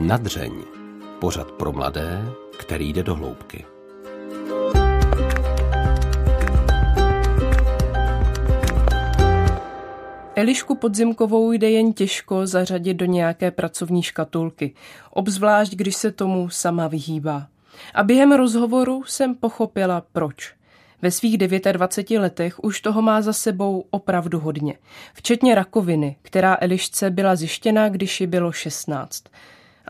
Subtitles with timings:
[0.00, 0.52] Nadřeň.
[1.18, 2.24] Pořad pro mladé,
[2.58, 3.64] který jde do hloubky.
[10.34, 14.74] Elišku Podzimkovou jde jen těžko zařadit do nějaké pracovní škatulky,
[15.10, 17.46] obzvlášť když se tomu sama vyhýbá.
[17.94, 20.54] A během rozhovoru jsem pochopila proč.
[21.02, 24.74] Ve svých 29 letech už toho má za sebou opravdu hodně,
[25.14, 29.24] včetně rakoviny, která Elišce byla zjištěna, když ji bylo 16.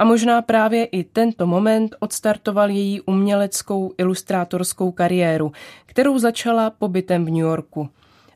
[0.01, 5.53] A možná právě i tento moment odstartoval její uměleckou ilustrátorskou kariéru,
[5.87, 7.89] kterou začala pobytem v New Yorku.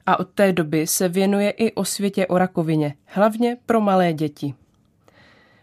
[0.06, 4.55] A od té doby se věnuje i o světě o rakovině, hlavně pro malé děti.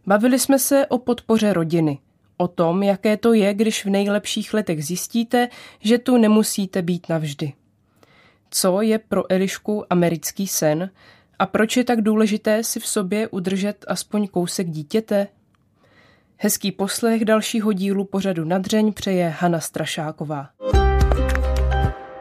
[0.07, 1.99] Bavili jsme se o podpoře rodiny,
[2.37, 7.53] o tom, jaké to je, když v nejlepších letech zjistíte, že tu nemusíte být navždy.
[8.49, 10.89] Co je pro Elišku americký sen
[11.39, 15.27] a proč je tak důležité si v sobě udržet aspoň kousek dítěte?
[16.43, 20.49] Hezký poslech dalšího dílu pořadu Nadřeň přeje Hana Strašáková.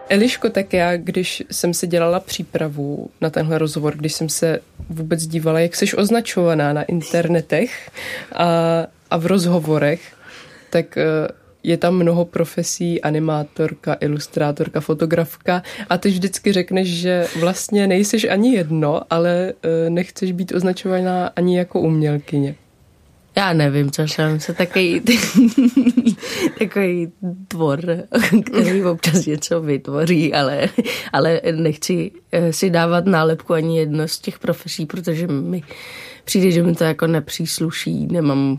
[0.08, 5.27] Eliško, tak já, když jsem si dělala přípravu na tenhle rozhovor, když jsem se vůbec
[5.27, 7.90] dívala, jak jsi označovaná na internetech
[8.34, 8.46] a,
[9.10, 10.16] a v rozhovorech,
[10.70, 11.05] tak eh,
[11.62, 18.55] je tam mnoho profesí, animátorka, ilustrátorka, fotografka a ty vždycky řekneš, že vlastně nejseš ani
[18.55, 22.55] jedno, ale eh, nechceš být označovaná ani jako umělkyně.
[23.41, 25.02] Já nevím, co jsem se takový,
[26.58, 27.12] takový
[27.48, 27.80] tvor,
[28.44, 30.69] který občas něco vytvoří, ale,
[31.12, 35.62] ale nechci eh, si dávat nálepku ani jedno z těch profesí, protože mi
[36.24, 38.58] přijde, že mi to jako nepřísluší, nemám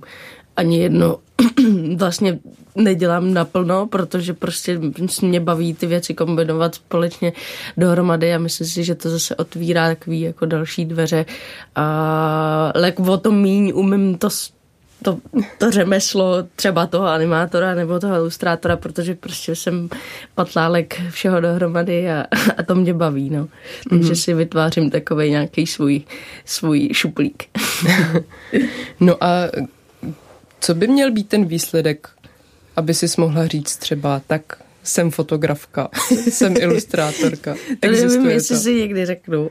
[0.56, 1.18] ani jedno
[1.96, 2.40] vlastně
[2.76, 4.80] nedělám naplno, protože prostě
[5.22, 7.34] mě baví ty věci kombinovat společně
[7.78, 11.26] dohromady a myslím si, že to zase otvírá takový jako další dveře.
[11.76, 14.30] A lek o to míň umím to
[15.04, 15.20] to,
[15.58, 19.90] to řemeslo třeba toho animátora nebo toho ilustrátora, protože prostě jsem
[20.36, 22.26] patlálek všeho dohromady a,
[22.58, 23.48] a to mě baví, no.
[23.90, 24.24] Takže mm-hmm.
[24.24, 26.02] si vytvářím takový nějaký svůj,
[26.46, 27.44] svůj šuplík.
[29.00, 29.28] no a
[30.60, 32.10] co by měl být ten výsledek,
[32.76, 35.90] aby si mohla říct třeba tak jsem fotografka,
[36.30, 37.56] jsem ilustrátorka.
[37.80, 39.50] to nevím, jestli si někdy řeknu.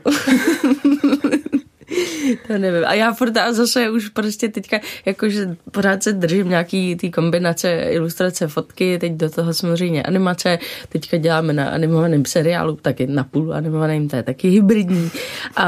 [2.47, 2.83] To nevím.
[2.85, 7.71] A já furt a zase už prostě teďka, jakože pořád se držím nějaký ty kombinace
[7.71, 10.59] ilustrace, fotky, teď do toho samozřejmě animace,
[10.89, 15.11] teďka děláme na animovaném seriálu, taky na půl animovaném, to je taky hybridní.
[15.55, 15.65] A,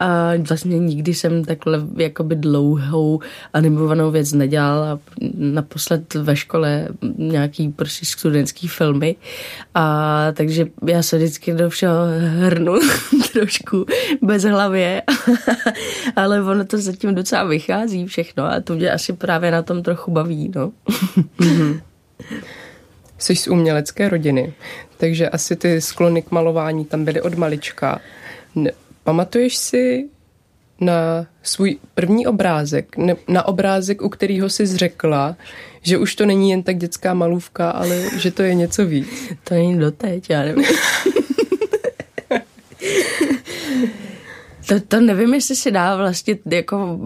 [0.00, 3.20] a vlastně nikdy jsem takhle jakoby dlouhou
[3.52, 4.98] animovanou věc nedělala.
[5.34, 6.88] Naposled ve škole
[7.18, 9.16] nějaký prostě studentský filmy.
[9.74, 12.74] A takže já se vždycky do všeho hrnu
[13.32, 13.86] trošku
[14.22, 15.02] bez hlavě
[16.16, 20.10] ale ono to zatím docela vychází všechno a to mě asi právě na tom trochu
[20.10, 20.72] baví, no.
[21.38, 21.80] mm-hmm.
[23.18, 24.54] Jsi z umělecké rodiny,
[24.96, 28.00] takže asi ty sklony k malování tam byly od malička.
[28.54, 28.70] Ne,
[29.04, 30.08] pamatuješ si
[30.80, 35.36] na svůj první obrázek, ne, na obrázek, u kterého jsi zřekla,
[35.82, 39.08] že už to není jen tak dětská malůvka, ale že to je něco víc?
[39.44, 40.64] To není doteď, já nevím.
[44.68, 46.98] To, to nevím, jestli se dá vlastně jako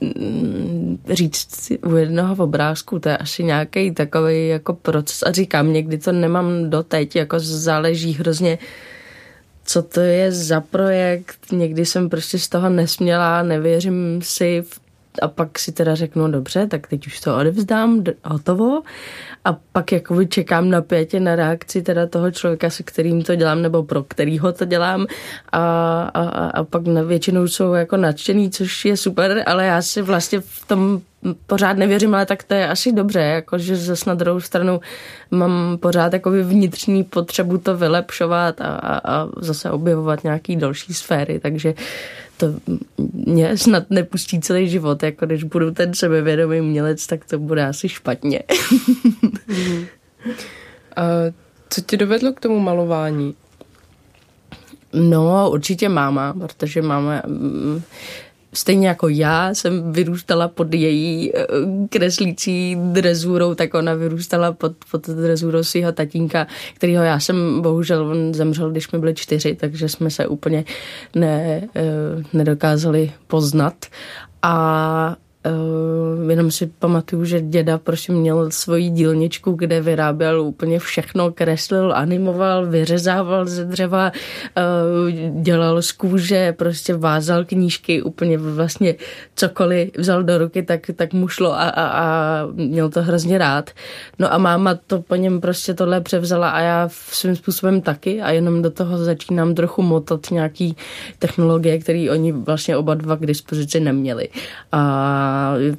[0.00, 5.22] mm, říct u jednoho obrázku, to je asi nějaký takový jako proces.
[5.22, 8.58] A říkám, někdy to nemám doteď, jako záleží hrozně
[9.64, 14.80] co to je za projekt, někdy jsem prostě z toho nesměla, nevěřím si v
[15.20, 18.82] a pak si teda řeknu, dobře, tak teď už to odevzdám, hotovo.
[19.44, 23.62] A pak jako čekám na pětě na reakci teda toho člověka, se kterým to dělám,
[23.62, 25.06] nebo pro kterýho to dělám.
[25.52, 30.02] A, a, a pak na většinou jsou jako nadšený, což je super, ale já si
[30.02, 31.00] vlastně v tom
[31.46, 34.80] pořád nevěřím, ale tak to je asi dobře, jakože zase na druhou stranu
[35.30, 41.40] mám pořád jako vnitřní potřebu to vylepšovat a, a, a zase objevovat nějaký další sféry,
[41.40, 41.74] takže
[42.40, 42.54] to
[43.12, 47.88] mě snad nepustí celý život, jako když budu ten sebevědomý umělec, tak to bude asi
[47.88, 48.42] špatně.
[50.96, 51.02] a
[51.70, 53.34] co tě dovedlo k tomu malování?
[54.92, 57.82] No, určitě máma, protože máma mm,
[58.52, 61.46] stejně jako já jsem vyrůstala pod její eh,
[61.88, 68.34] kreslící drezurou, tak ona vyrůstala pod, pod drezurou svého tatínka, kterýho já jsem, bohužel on
[68.34, 70.64] zemřel, když mi byli čtyři, takže jsme se úplně
[71.14, 71.82] ne, eh,
[72.32, 73.86] nedokázali poznat.
[74.42, 81.32] A Uh, jenom si pamatuju, že děda prostě měl svoji dílničku, kde vyráběl úplně všechno,
[81.32, 88.94] kreslil, animoval, vyřezával ze dřeva, uh, dělal z kůže, prostě vázal knížky, úplně vlastně
[89.34, 93.70] cokoliv vzal do ruky, tak, tak mu šlo a, a, a měl to hrozně rád.
[94.18, 98.30] No a máma to po něm prostě tohle převzala a já svým způsobem taky a
[98.30, 100.76] jenom do toho začínám trochu motat nějaký
[101.18, 104.28] technologie, které oni vlastně oba dva k dispozici neměli.
[104.72, 105.29] A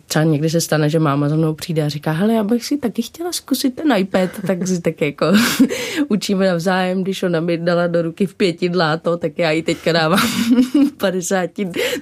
[0.07, 2.77] třeba někdy se stane, že máma za mnou přijde a říká, hele, já bych si
[2.77, 5.25] taky chtěla zkusit ten iPad, tak si tak jako
[6.07, 9.91] učíme navzájem, když ona mi dala do ruky v pěti dláto, tak já ji teďka
[9.91, 10.19] dávám
[10.89, 11.49] v 50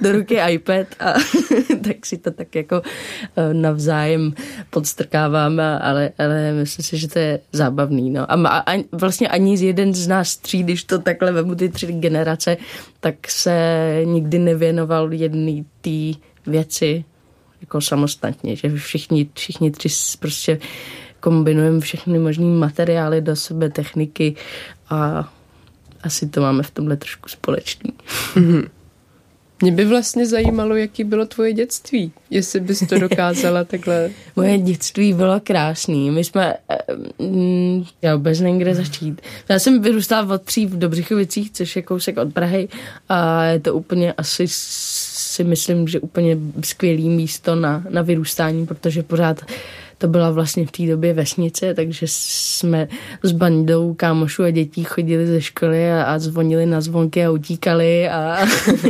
[0.02, 1.14] do ruky iPad a
[1.88, 2.82] tak si to tak jako
[3.36, 4.34] eh, navzájem
[4.70, 8.10] podstrkáváme, ale, ale myslím si, že to je zábavný.
[8.10, 8.32] No.
[8.32, 11.88] A, a vlastně ani z jeden z nás tří, když to takhle vemu ty tři
[11.88, 12.58] generace,
[13.00, 13.56] tak se
[14.06, 17.04] nikdy nevěnoval jedný té věci
[17.62, 19.90] jako samostatně, že všichni, všichni tři
[20.20, 20.60] prostě
[21.20, 24.36] kombinujeme všechny možné materiály do sebe, techniky
[24.90, 25.30] a
[26.04, 27.94] asi to máme v tomhle trošku společný.
[28.36, 28.70] Mm-hmm.
[29.62, 34.10] Mě by vlastně zajímalo, jaký bylo tvoje dětství, jestli bys to dokázala takhle.
[34.36, 36.12] Moje dětství bylo krásný.
[36.12, 36.54] My jsme,
[37.20, 39.22] mm, já vůbec nevím, kde začít.
[39.50, 42.68] Já jsem vyrůstala od tří v Dobřichovicích, což je kousek od Prahy
[43.10, 44.48] a je to úplně asi
[45.30, 49.42] si myslím, že úplně skvělý místo na, na vyrůstání, protože pořád
[50.00, 52.88] to byla vlastně v té době vesnice, takže jsme
[53.24, 58.10] s bandou kámošů a dětí chodili ze školy a, a zvonili na zvonky a utíkali
[58.10, 58.38] a,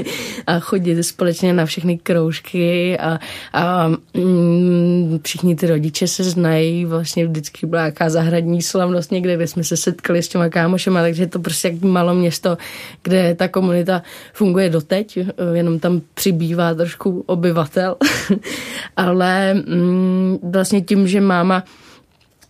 [0.48, 3.20] a chodili společně na všechny kroužky a,
[3.54, 9.48] a mm, všichni ty rodiče se znají, vlastně vždycky byla nějaká zahradní slavnost někde, kde
[9.48, 12.58] jsme se setkali s těma kámošema, takže je to prostě jak malo město,
[13.04, 14.02] kde ta komunita
[14.34, 15.20] funguje doteď,
[15.54, 17.96] jenom tam přibývá trošku obyvatel,
[18.98, 21.64] ale mm, vlastně tím tím, že máma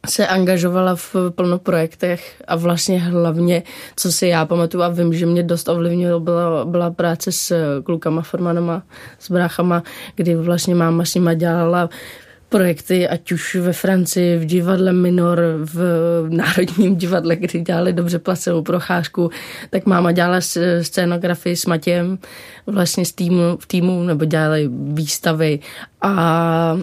[0.07, 3.63] se angažovala v plno projektech a vlastně hlavně,
[3.95, 7.53] co si já pamatuju a vím, že mě dost ovlivnilo, byla, byla práce s
[7.83, 8.83] klukama, formanama,
[9.19, 9.83] s bráchama,
[10.15, 11.89] kdy vlastně máma s nima dělala
[12.49, 15.77] projekty, ať už ve Francii, v divadle Minor, v
[16.29, 19.29] Národním divadle, kdy dělali dobře placenou procházku,
[19.69, 20.41] tak máma dělala
[20.81, 22.17] scénografii s Matějem
[22.67, 25.59] vlastně z týmu, v týmu, nebo dělali výstavy
[26.01, 26.79] a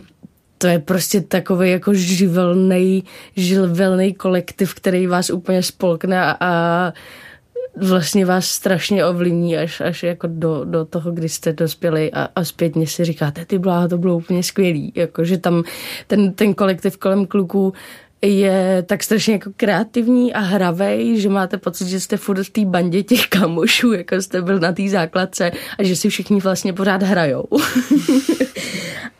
[0.59, 3.05] to je prostě takový jako živelný,
[3.37, 6.93] živelný kolektiv, který vás úplně spolkne a, a
[7.77, 12.45] vlastně vás strašně ovlivní až, až jako do, do toho, kdy jste dospěli a, a
[12.45, 14.93] zpětně si říkáte, ty bláha, to bylo úplně skvělý.
[14.95, 15.63] Jako, že tam
[16.07, 17.73] ten, ten kolektiv kolem kluků
[18.23, 22.65] je tak strašně jako kreativní a hravej, že máte pocit, že jste furt v té
[22.65, 27.03] bandě těch kamošů, jako jste byl na té základce a že si všichni vlastně pořád
[27.03, 27.45] hrajou.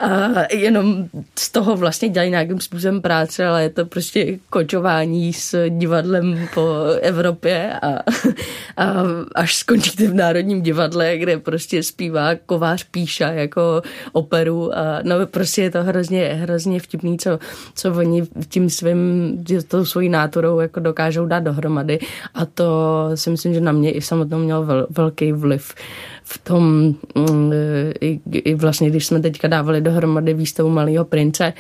[0.01, 1.09] a jenom
[1.39, 6.69] z toho vlastně dělají nějakým způsobem práce, ale je to prostě kočování s divadlem po
[7.01, 7.87] Evropě a,
[8.77, 8.95] a
[9.35, 13.83] až skončíte v Národním divadle, kde prostě zpívá Kovář Píša jako
[14.13, 17.39] operu a no prostě je to hrozně, hrozně vtipný, co,
[17.75, 18.86] co oni tím svým,
[19.69, 21.99] tou svojí náturou jako dokážou dát dohromady.
[22.35, 22.67] A to
[23.15, 25.75] si myslím, že na mě i samotnou měl vel, velký vliv
[26.25, 27.53] v tom, mm,
[28.01, 31.53] i, i vlastně, když jsme teďka dávali dohromady výstavu Malého prince,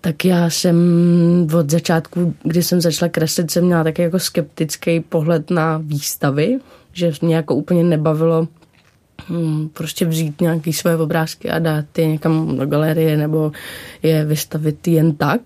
[0.00, 0.76] tak já jsem
[1.58, 6.58] od začátku, kdy jsem začala kreslit, jsem měla taky jako skeptický pohled na výstavy,
[6.92, 8.48] že mě jako úplně nebavilo
[9.72, 13.52] prostě vzít nějaký své obrázky a dát je někam do galerie nebo
[14.02, 15.40] je vystavit jen tak.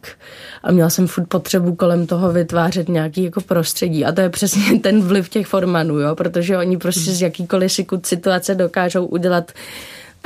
[0.62, 4.04] A měla jsem furt potřebu kolem toho vytvářet nějaký jako prostředí.
[4.04, 6.14] A to je přesně ten vliv těch formanů, jo?
[6.14, 7.72] protože oni prostě z jakýkoliv
[8.04, 9.52] situace dokážou udělat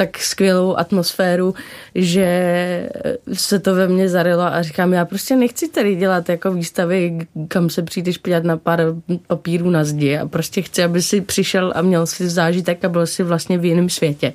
[0.06, 1.54] tak skvělou atmosféru,
[1.94, 2.28] že
[3.32, 7.18] se to ve mně zarilo a říkám, já prostě nechci tady dělat jako výstavy,
[7.48, 8.80] kam se přijdeš podívat na pár
[9.26, 13.06] papírů na zdi a prostě chci, aby si přišel a měl si zážitek a byl
[13.06, 14.32] si vlastně v jiném světě.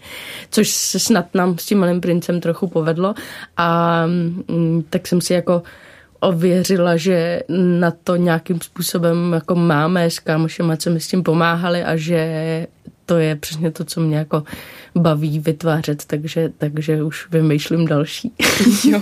[0.49, 3.13] Což se snad nám s tím malým princem trochu povedlo
[3.57, 5.63] a mm, tak jsem si jako
[6.19, 7.41] ověřila, že
[7.79, 12.67] na to nějakým způsobem jako máme s kámošema, co mi s tím pomáhali a že
[13.07, 14.43] to je přesně to, co mě jako
[14.95, 18.33] baví vytvářet, takže, takže už vymýšlím další.
[18.89, 18.99] jo.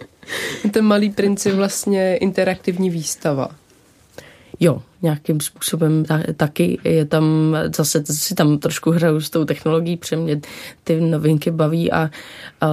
[0.70, 3.48] Ten malý princ je vlastně interaktivní výstava.
[4.60, 9.96] Jo, nějakým způsobem ta, taky je tam, zase si tam trošku hraju s tou technologií,
[9.96, 10.40] protože mě
[10.84, 12.10] ty novinky baví a,
[12.60, 12.68] a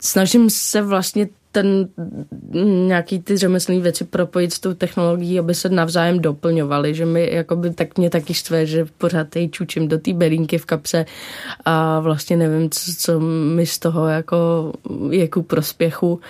[0.00, 1.88] snažím se vlastně ten
[2.86, 7.70] nějaký ty řemeslné věci propojit s tou technologií, aby se navzájem doplňovaly, že mi jakoby,
[7.70, 11.06] tak mě taky štve, že pořád tej čučím do té berínky v kapse
[11.64, 14.72] a vlastně nevím, co, co mi z toho jako
[15.10, 16.20] je ku prospěchu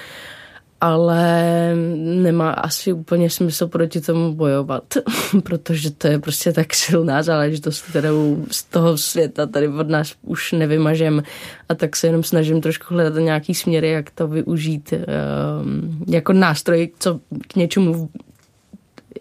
[0.80, 4.84] ale nemá asi úplně smysl proti tomu bojovat,
[5.42, 10.52] protože to je prostě tak silná záležitost, kterou z toho světa tady od nás už
[10.52, 11.22] nevymažem.
[11.68, 16.90] A tak se jenom snažím trošku hledat nějaký směry, jak to využít um, jako nástroj,
[16.98, 18.10] co k něčemu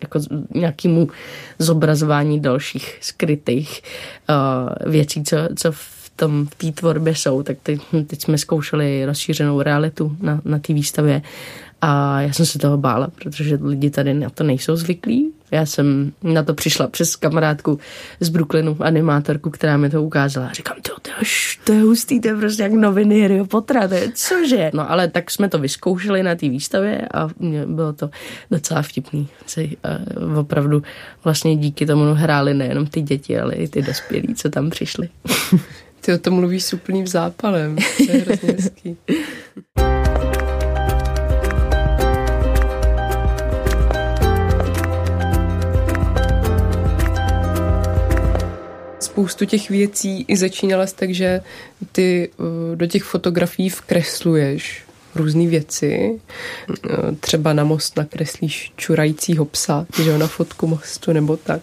[0.01, 0.19] jako
[0.55, 1.07] nějakému
[1.59, 3.81] zobrazování dalších skrytých
[4.29, 7.43] uh, věcí, co, co v tom v té tvorbě jsou.
[7.43, 11.21] Tak teď, teď jsme zkoušeli rozšířenou realitu na, na té výstavě
[11.81, 15.31] a já jsem se toho bála, protože lidi tady na to nejsou zvyklí.
[15.51, 17.79] Já jsem na to přišla přes kamarádku
[18.19, 20.47] z Brooklynu, animátorku, která mi to ukázala.
[20.47, 21.11] A říkám, to, to,
[21.63, 24.71] to je hustý, to je prostě jak noviny Harryho Pottera, to je cože?
[24.73, 27.29] No ale tak jsme to vyzkoušeli na té výstavě a
[27.65, 28.09] bylo to
[28.51, 29.27] docela vtipný.
[29.45, 29.77] Si,
[30.27, 30.83] uh, opravdu
[31.23, 35.09] vlastně díky tomu hráli nejenom ty děti, ale i ty dospělí, co tam přišli.
[36.09, 37.75] Ty o tom mluvíš s úplným zápalem.
[37.75, 38.97] To je hrozně hezký.
[48.99, 51.41] spoustu těch věcí i začínala tak, že
[51.91, 54.83] ty uh, do těch fotografií vkresluješ
[55.15, 56.19] různé věci.
[56.69, 61.61] Uh, třeba na most nakreslíš čurajícího psa, že na fotku mostu nebo tak.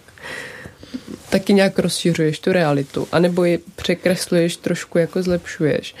[1.29, 3.07] Taky nějak rozšiřuješ tu realitu.
[3.11, 5.95] A nebo ji překresluješ, trošku jako zlepšuješ.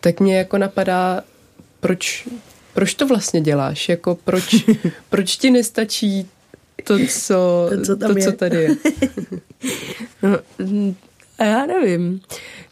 [0.00, 1.22] Tak mě jako napadá,
[1.80, 2.28] proč,
[2.74, 3.88] proč to vlastně děláš?
[3.88, 4.54] Jako proč,
[5.10, 6.28] proč ti nestačí
[6.84, 8.24] to, co, to, co, tam to, je.
[8.24, 8.68] co tady je.
[10.22, 10.38] no,
[11.38, 12.20] a já nevím.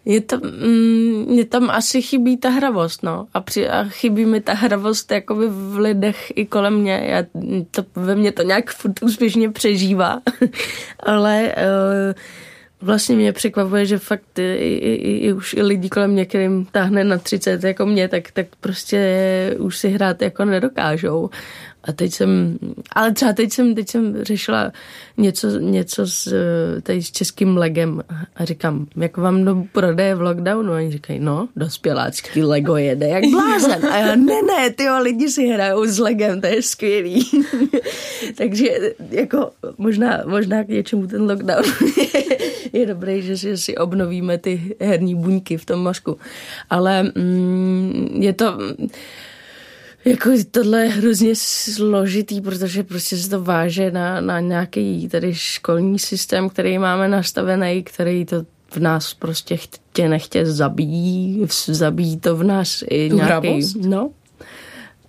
[0.07, 3.27] Je tam, mm, mě tam asi chybí ta hravost, no.
[3.35, 7.03] A, při, a chybí mi ta hravost jakoby v lidech i kolem mě.
[7.05, 7.23] Já,
[7.71, 10.21] to, ve mně to nějak furt úspěšně přežívá.
[11.01, 12.15] Ale uh,
[12.81, 16.65] vlastně mě překvapuje, že fakt i, i, i, i už i lidi kolem mě, kterým
[16.65, 21.31] táhne na 30 jako mě, tak, tak prostě už si hrát jako nedokážou.
[21.87, 22.59] A teď jsem,
[22.93, 24.73] ale třeba teď jsem, teď jsem řešila
[25.17, 26.35] něco, něco s,
[26.83, 28.03] tady s českým legem
[28.37, 30.73] a říkám, jak vám do prodeje v lockdownu?
[30.73, 33.87] A oni říkají, no, dospělácký Lego jede jak blázen.
[33.87, 37.31] A já, ne, ne, ty lidi si hrajou s legem, to je skvělý.
[38.37, 38.69] Takže
[39.11, 41.63] jako možná, možná k něčemu ten lockdown
[42.73, 46.19] je dobrý, že si, si obnovíme ty herní buňky v tom mozku.
[46.71, 48.59] Ale mm, je to
[50.07, 55.99] jako tohle je hrozně složitý, protože prostě se to váže na, na nějaký tady školní
[55.99, 58.37] systém, který máme nastavený, který to
[58.71, 64.11] v nás prostě chtě nechtě zabíjí, zabíjí to v nás i nějaký, no,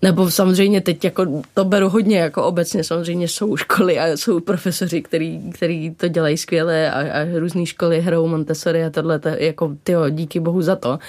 [0.02, 5.02] nebo samozřejmě teď jako to beru hodně jako obecně, samozřejmě jsou školy a jsou profesoři,
[5.02, 9.76] který, který to dělají skvěle a, a různé školy hrajou Montessori a tohle, to, jako
[9.84, 11.00] tyjo, díky bohu za to.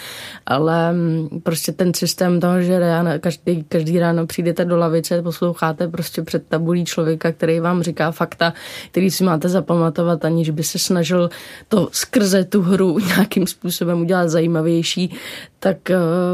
[0.47, 5.89] Ale mm, prostě ten systém toho, že ráno, každý, každý ráno přijdete do lavice, posloucháte
[5.89, 8.53] prostě před tabulí člověka, který vám říká fakta,
[8.91, 11.31] který si máte zapamatovat, aniž by se snažil
[11.69, 15.15] to skrze tu hru nějakým způsobem udělat zajímavější,
[15.61, 15.77] tak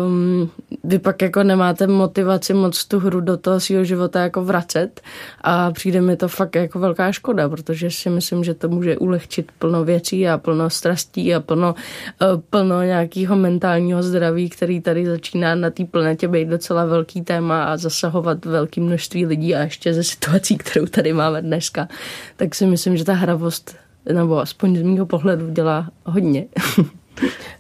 [0.07, 0.51] um,
[0.85, 5.01] vy pak jako nemáte motivaci moc tu hru do toho svého života jako vracet
[5.41, 9.53] a přijde mi to fakt jako velká škoda, protože si myslím, že to může ulehčit
[9.59, 15.55] plno věcí a plno strastí a plno, uh, plno nějakého mentálního zdraví, který tady začíná
[15.55, 20.05] na té planetě být docela velký téma a zasahovat velké množství lidí a ještě ze
[20.05, 21.89] situací, kterou tady máme dneska,
[22.37, 23.77] tak si myslím, že ta hravost
[24.13, 26.47] nebo aspoň z mého pohledu dělá hodně.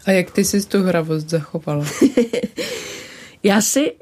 [0.06, 1.84] A jak ty jsi tu hravost zachovala?
[3.42, 3.92] já si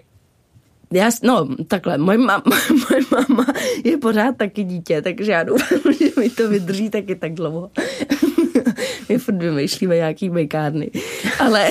[0.93, 2.43] já, no, takhle, moje mama,
[2.91, 3.47] moje mama
[3.85, 7.71] je pořád taky dítě, takže já doufám, že mi to vydrží taky tak dlouho.
[9.09, 10.91] My furt vymýšlíme nějaký bejkárny.
[11.39, 11.69] Ale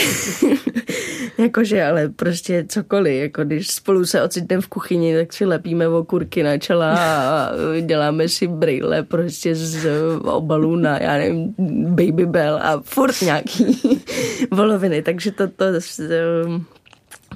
[1.37, 6.43] jakože, ale prostě cokoliv, jako když spolu se ocitneme v kuchyni, tak si lepíme okurky
[6.43, 7.51] na čela a
[7.81, 9.87] děláme si brýle prostě z
[10.23, 11.55] obalů na, já nevím,
[11.87, 13.79] Baby Bell a furt nějaký
[14.51, 15.65] voloviny, takže to, to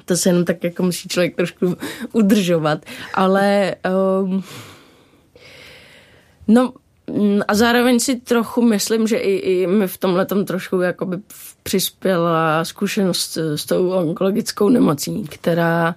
[0.06, 1.76] to se jenom tak jako musí člověk trošku
[2.14, 3.76] udržovat, ale
[4.24, 4.44] um,
[6.48, 6.74] no
[7.48, 11.18] a zároveň si trochu myslím, že i, i mi v tomhle trošku jakoby
[11.64, 15.96] přispěla zkušenost s tou onkologickou nemocí, která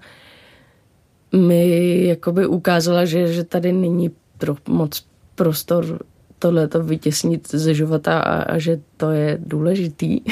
[1.32, 5.98] mi jakoby ukázala, že, že tady není pro, moc prostor
[6.38, 10.20] tohle to vytěsnit ze života a, a že to je důležitý.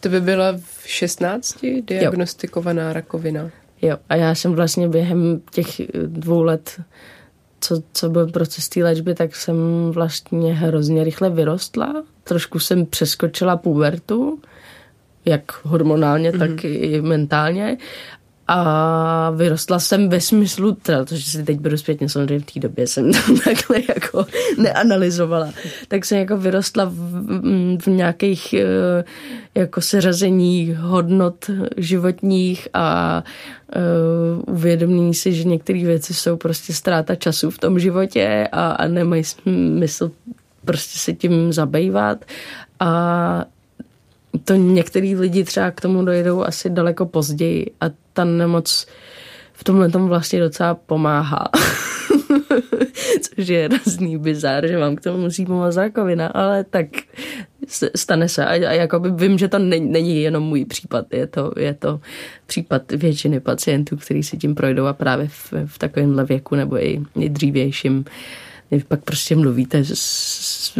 [0.00, 2.92] to by byla v 16 diagnostikovaná jo.
[2.92, 3.50] rakovina.
[3.82, 5.66] Jo, a já jsem vlastně během těch
[6.06, 6.80] dvou let,
[7.60, 9.56] co, co byl proces té léčby, tak jsem
[9.90, 12.04] vlastně hrozně rychle vyrostla.
[12.24, 14.38] Trošku jsem přeskočila pubertu,
[15.24, 16.38] jak hormonálně, mm-hmm.
[16.38, 16.58] tak mhm.
[16.64, 17.78] i mentálně.
[18.52, 22.60] A vyrostla jsem ve smyslu, teda to, že si teď beru zpětně, samozřejmě v té
[22.60, 24.26] době jsem to takhle jako
[24.58, 25.52] neanalyzovala,
[25.88, 29.04] tak jsem jako vyrostla v, v nějakých eh,
[29.54, 33.22] jako seřazení hodnot životních a
[34.46, 38.86] uh, uvědomení si, že některé věci jsou prostě ztráta času v tom životě a, a
[38.86, 40.10] nemají smysl
[40.64, 42.24] prostě se tím zabývat.
[42.80, 43.44] A
[44.44, 48.86] to některý lidi třeba k tomu dojedou asi daleko později a ta nemoc
[49.52, 51.48] v tomhle tom vlastně docela pomáhá.
[53.20, 56.86] Což je hrozný bizár, že vám k tomu musí pomoct rakovina, ale tak
[57.96, 58.46] stane se.
[58.46, 62.00] A, a jakoby vím, že to není, není jenom můj případ, je to, je to
[62.46, 67.02] případ většiny pacientů, kteří si tím projdou a právě v, v takovémhle věku nebo i,
[67.18, 68.04] i dřívějším
[68.88, 69.94] pak prostě mluvíte s,
[70.70, 70.78] s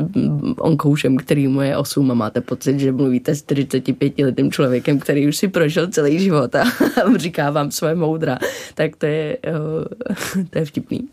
[0.59, 5.29] onkoušem, který mu je 8 a máte pocit, že mluvíte s 45 letým člověkem, který
[5.29, 6.65] už si prožil celý život a
[7.17, 8.39] říká vám své moudra,
[8.75, 11.09] tak to je, uh, to je vtipný.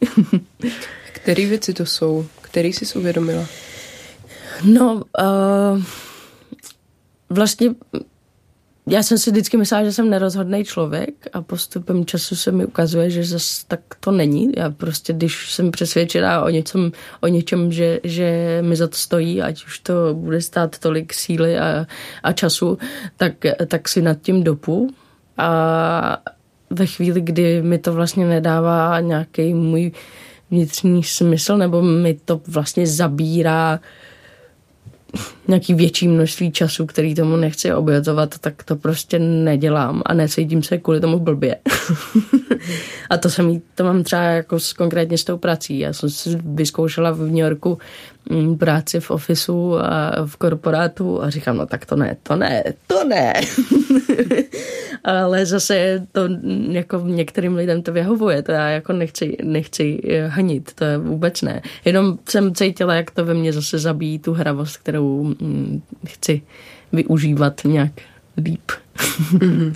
[1.13, 2.25] Který věci to jsou?
[2.41, 3.45] Který jsi uvědomila?
[4.63, 5.83] No, uh,
[7.29, 7.75] vlastně
[8.87, 13.09] já jsem si vždycky myslela, že jsem nerozhodný člověk a postupem času se mi ukazuje,
[13.09, 14.51] že zase tak to není.
[14.57, 16.91] Já prostě, když jsem přesvědčená o něčem,
[17.21, 21.59] o něčem že, že mi za to stojí, ať už to bude stát tolik síly
[21.59, 21.85] a,
[22.23, 22.77] a času,
[23.17, 23.33] tak,
[23.67, 24.89] tak si nad tím dopu.
[25.37, 26.17] A
[26.69, 29.91] ve chvíli, kdy mi to vlastně nedává nějaký můj
[30.51, 34.06] vnitřní smysl, nebo mi to vlastně zabírá uh,
[35.47, 40.77] nějaký větší množství času, který tomu nechci obětovat, tak to prostě nedělám a necítím se
[40.77, 41.57] kvůli tomu blbě.
[43.09, 45.79] a to jsem to mám třeba jako s, konkrétně s tou prací.
[45.79, 47.77] Já jsem si vyzkoušela v New Yorku
[48.59, 53.03] práci v ofisu a v korporátu a říkám, no tak to ne, to ne, to
[53.03, 53.33] ne.
[55.03, 56.21] ale zase to
[56.71, 61.41] jako některým lidem to vyhovuje, to já jako nechci, nechci eh, hanit, to je vůbec
[61.41, 61.61] ne.
[61.85, 66.41] Jenom jsem cítila, jak to ve mně zase zabíjí tu hravost, kterou mm, chci
[66.91, 67.91] využívat nějak
[68.37, 68.71] líp.
[69.33, 69.73] Mm-hmm.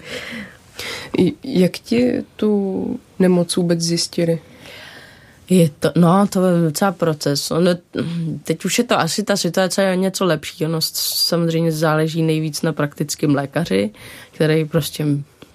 [1.43, 4.39] Jak ti tu nemoc vůbec zjistili?
[5.51, 7.51] Je to, no, to je docela proces.
[7.51, 7.71] Ono,
[8.43, 10.65] teď už je to asi ta situace je něco lepší.
[10.65, 13.91] Ono samozřejmě záleží nejvíc na praktickém lékaři,
[14.31, 15.05] který prostě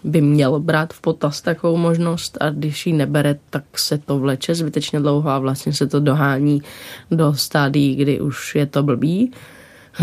[0.05, 4.55] by měl brát v potaz takovou možnost a když ji nebere, tak se to vleče
[4.55, 6.63] zbytečně dlouho a vlastně se to dohání
[7.11, 9.33] do stádií, kdy už je to blbý.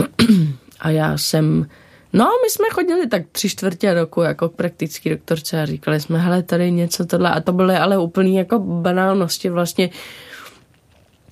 [0.80, 1.66] A já jsem
[2.14, 6.20] No, my jsme chodili tak tři čtvrtě roku jako k praktický doktorce a říkali jsme,
[6.20, 7.30] hele, tady něco tohle.
[7.30, 9.50] A to byly ale úplný jako banálnosti.
[9.50, 9.90] Vlastně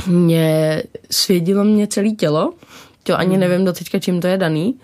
[0.07, 2.53] mě svědilo mě celé tělo.
[3.03, 3.39] To ani hmm.
[3.39, 4.79] nevím do teďka, čím to je daný.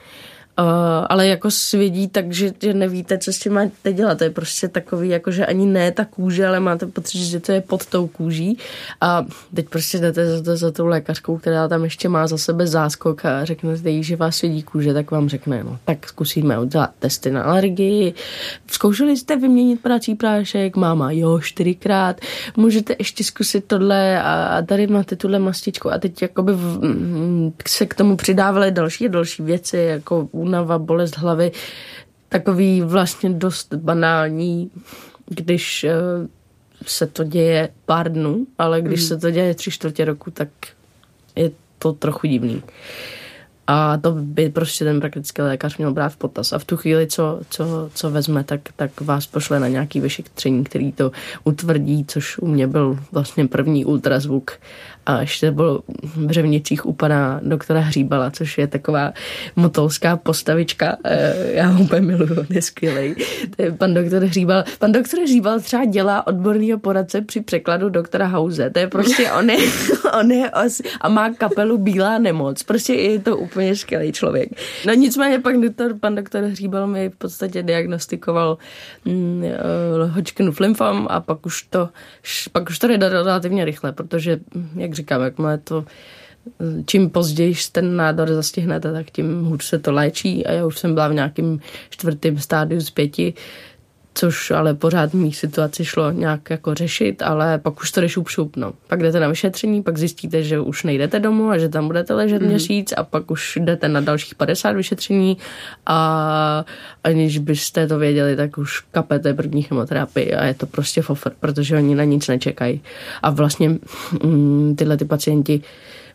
[0.60, 0.66] Uh,
[1.10, 4.18] ale jako svědí tak, že, že nevíte, co s tím máte dělat.
[4.18, 7.52] To je prostě takový, jako že ani ne ta kůže, ale máte pocit, že to
[7.52, 8.58] je pod tou kůží.
[9.02, 12.68] A teď prostě jdete za, to, za tou lékařkou, která tam ještě má za sebe
[12.68, 16.90] záskok a řeknete jí, že vás svědí kůže, tak vám řekne, no tak zkusíme udělat
[17.00, 18.14] testy na alergii.
[18.72, 20.76] Zkoušeli jste vyměnit prací prášek?
[20.76, 22.22] Máma, jo, čtyřikrát.
[22.56, 27.54] Můžete ještě zkusit tohle a, a tady máte tuhle mastičku a teď jakoby v, m,
[27.68, 31.52] se k tomu přidávaly další a další věci, jako únava, bolest hlavy,
[32.30, 34.72] takový vlastně dost banální,
[35.30, 35.94] když eh,
[36.86, 39.08] se to děje pár dnů, ale když mm.
[39.08, 40.50] se to děje tři čtvrtě roku, tak
[41.36, 42.64] je to trochu divný.
[43.68, 46.54] A to by prostě ten praktický lékař měl brát v potaz.
[46.54, 50.64] A v tu chvíli, co, co, co vezme, tak, tak vás pošle na nějaký vyšetření,
[50.64, 51.12] který to
[51.44, 54.52] utvrdí, což u mě byl vlastně první ultrazvuk
[55.08, 59.14] a ještě byl v Řevnicích u pana doktora Hříbala, což je taková
[59.56, 60.98] motolská postavička.
[61.04, 63.16] Eh, já ho úplně miluju, on je skvělej.
[63.56, 64.64] To je pan doktor Hříbal.
[64.80, 68.70] Pan doktor Hříbal třeba dělá odborného poradce při překladu doktora Hauze.
[68.70, 69.58] To je prostě, on je,
[70.20, 72.64] on je os, a má kapelu Bílá nemoc.
[72.64, 74.50] Prostě je to úplně skvělý člověk.
[74.86, 78.58] No nicméně pak doktor, pan doktor Hříbal mi v podstatě diagnostikoval
[79.06, 79.44] hm,
[80.10, 81.90] Hodgkinův lymfom a pak už to,
[82.52, 84.40] pak už to jde relativně rychle, protože,
[84.76, 85.86] jak říkám, jakmile to
[86.86, 90.46] čím později ten nádor zastihnete, tak tím hůř se to léčí.
[90.46, 93.34] A já už jsem byla v nějakém čtvrtém stádiu z pěti,
[94.18, 98.18] což ale pořád v mých situaci šlo nějak jako řešit, ale pak už to jdeš
[98.28, 98.74] šup, no.
[98.88, 102.42] Pak jdete na vyšetření, pak zjistíte, že už nejdete domů a že tam budete ležet
[102.42, 102.48] mm-hmm.
[102.48, 105.38] měsíc a pak už jdete na dalších 50 vyšetření
[105.86, 106.66] a
[107.04, 111.76] aniž byste to věděli, tak už kapete první chemoterapii a je to prostě fofr, protože
[111.76, 112.82] oni na nic nečekají.
[113.24, 113.70] A vlastně
[114.24, 115.62] mm, tyhle ty pacienti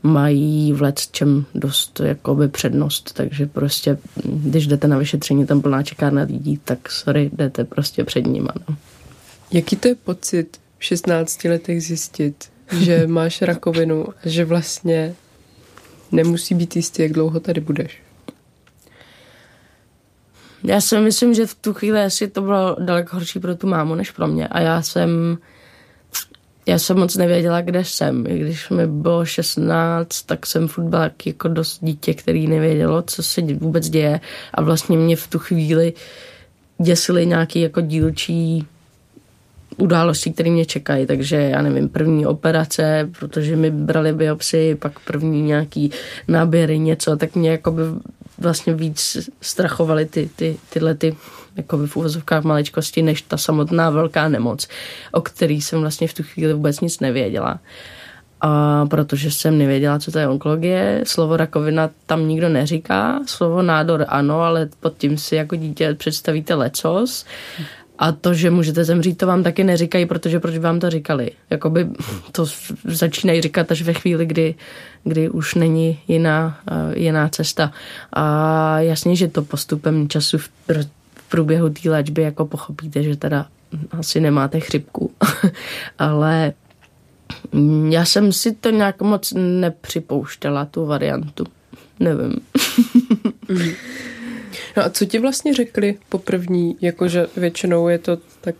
[0.02, 5.82] mají v let čem dost jakoby přednost, takže prostě, když jdete na vyšetření, tam plná
[5.82, 8.52] čekárna lidí, tak sorry, jdete prostě před nima.
[8.68, 8.76] No.
[9.52, 15.14] Jaký to je pocit v 16 letech zjistit, že máš rakovinu a že vlastně
[16.12, 18.02] nemusí být jistý, jak dlouho tady budeš?
[20.64, 23.94] Já si myslím, že v tu chvíli asi to bylo daleko horší pro tu mámu
[23.94, 25.38] než pro mě a já jsem
[26.66, 28.26] já jsem moc nevěděla, kde jsem.
[28.26, 33.22] I když mi bylo 16, tak jsem furt byla jako dost dítě, který nevědělo, co
[33.22, 34.20] se vůbec děje.
[34.54, 35.92] A vlastně mě v tu chvíli
[36.78, 38.66] děsily nějaký jako dílčí
[39.76, 45.42] události, které mě čekají, takže já nevím, první operace, protože mi brali biopsy, pak první
[45.42, 45.90] nějaký
[46.28, 47.82] náběry, něco, tak mě jako by
[48.38, 51.16] vlastně víc strachovaly ty, ty, tyhle ty
[51.56, 54.68] jako v úvozovkách maličkosti, než ta samotná velká nemoc,
[55.12, 57.60] o který jsem vlastně v tu chvíli vůbec nic nevěděla.
[58.40, 64.04] A protože jsem nevěděla, co to je onkologie, slovo rakovina tam nikdo neříká, slovo nádor
[64.08, 67.24] ano, ale pod tím si jako dítě představíte lecos.
[67.98, 71.30] A to, že můžete zemřít, to vám taky neříkají, protože proč vám to říkali.
[71.50, 71.86] Jakoby
[72.32, 72.46] to
[72.84, 74.54] začínají říkat až ve chvíli, kdy,
[75.04, 77.72] kdy už není jiná, uh, jiná cesta.
[78.12, 80.48] A jasně, že to postupem času v
[81.32, 83.46] průběhu té léčby jako pochopíte, že teda
[83.90, 85.10] asi nemáte chřipku.
[85.98, 86.52] Ale
[87.88, 91.44] já jsem si to nějak moc nepřipouštěla, tu variantu.
[92.00, 92.36] Nevím.
[94.76, 98.54] no a co ti vlastně řekli poprvní, jakože většinou je to tak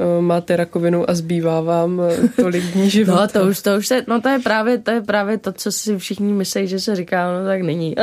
[0.00, 3.18] Eh, máte rakovinu a zbývá vám eh, tolik dní života.
[3.38, 5.72] No to už, to už se, no to je právě, to je právě to, co
[5.72, 7.94] si všichni myslí, že se říká, no tak není.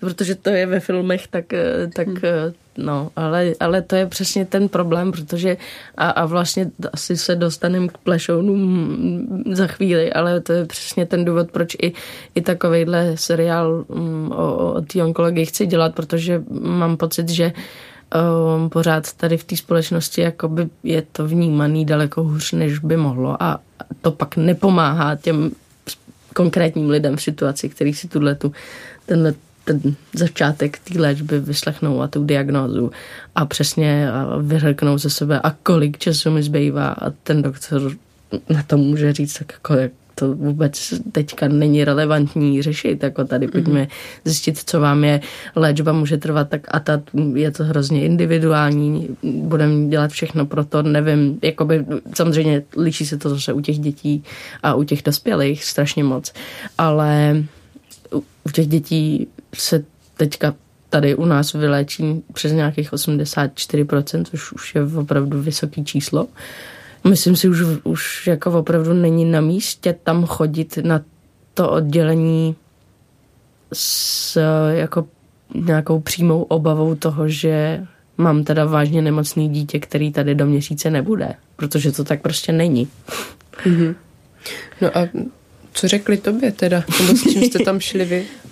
[0.00, 2.52] Protože to je ve filmech, tak, eh, tak hmm.
[2.78, 5.56] No, ale, ale to je přesně ten problém, protože
[5.96, 11.24] a, a vlastně asi se dostaneme k plešounům za chvíli, ale to je přesně ten
[11.24, 11.92] důvod, proč i,
[12.34, 17.52] i takovejhle seriál mm, o, o té onkologii chci dělat, protože mám pocit, že
[18.56, 23.42] um, pořád tady v té společnosti jakoby je to vnímaný daleko hůř, než by mohlo
[23.42, 23.60] a
[24.00, 25.50] to pak nepomáhá těm
[26.34, 28.52] konkrétním lidem v situaci, který si tuhle tu,
[29.06, 29.34] tenhle
[29.66, 32.90] ten začátek té léčby vyslechnou a tu diagnózu
[33.34, 34.08] a přesně
[34.42, 37.92] vyhrknou ze sebe a kolik času mi zbývá a ten doktor
[38.48, 43.48] na to může říct tak jako jak to vůbec teďka není relevantní řešit, jako tady
[43.48, 44.20] pojďme mm-hmm.
[44.24, 45.20] zjistit, co vám je.
[45.56, 47.02] Léčba může trvat tak a ta
[47.34, 53.30] je to hrozně individuální, budeme dělat všechno pro to, nevím, jakoby samozřejmě liší se to
[53.30, 54.24] zase u těch dětí
[54.62, 56.32] a u těch dospělých strašně moc,
[56.78, 57.44] ale
[58.44, 59.28] u těch dětí
[59.60, 59.84] se
[60.16, 60.54] teďka
[60.90, 66.26] tady u nás vyléčí přes nějakých 84%, což už je opravdu vysoký číslo.
[67.08, 71.00] Myslím si, už, už jako opravdu není na místě tam chodit na
[71.54, 72.56] to oddělení
[73.72, 74.40] s
[74.70, 75.06] jako
[75.54, 77.86] nějakou přímou obavou toho, že
[78.18, 82.88] mám teda vážně nemocný dítě, který tady do měsíce nebude, protože to tak prostě není.
[83.64, 83.94] Mm-hmm.
[84.80, 85.08] No a
[85.72, 86.84] co řekli tobě teda?
[87.00, 88.26] Nebo s čím jste tam šli vy?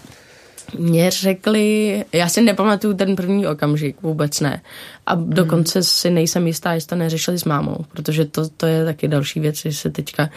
[0.79, 4.61] Mně řekli, já si nepamatuju ten první okamžik, vůbec ne.
[5.07, 9.09] A dokonce si nejsem jistá, jestli to neřešili s mámou, protože to, to je taky
[9.09, 10.31] další věc, že se teďka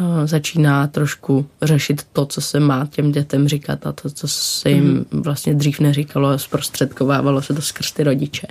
[0.00, 4.70] uh, začíná trošku řešit to, co se má těm dětem říkat a to, co se
[4.70, 5.22] jim mm.
[5.22, 8.46] vlastně dřív neříkalo, zprostředkovávalo se to skrz ty rodiče.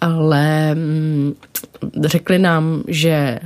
[0.00, 1.34] Ale um,
[2.04, 3.40] řekli nám, že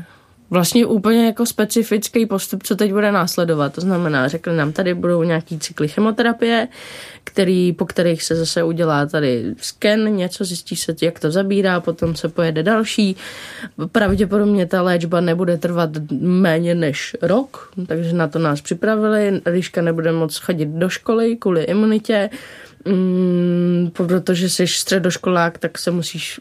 [0.50, 3.74] vlastně úplně jako specifický postup, co teď bude následovat.
[3.74, 6.68] To znamená, řekli nám, tady budou nějaký cykly chemoterapie,
[7.24, 12.14] který, po kterých se zase udělá tady sken, něco zjistí se, jak to zabírá, potom
[12.14, 13.16] se pojede další.
[13.92, 19.40] Pravděpodobně ta léčba nebude trvat méně než rok, takže na to nás připravili.
[19.46, 22.30] Liška nebude moc chodit do školy kvůli imunitě,
[22.84, 26.40] mm, protože jsi středoškolák, tak se musíš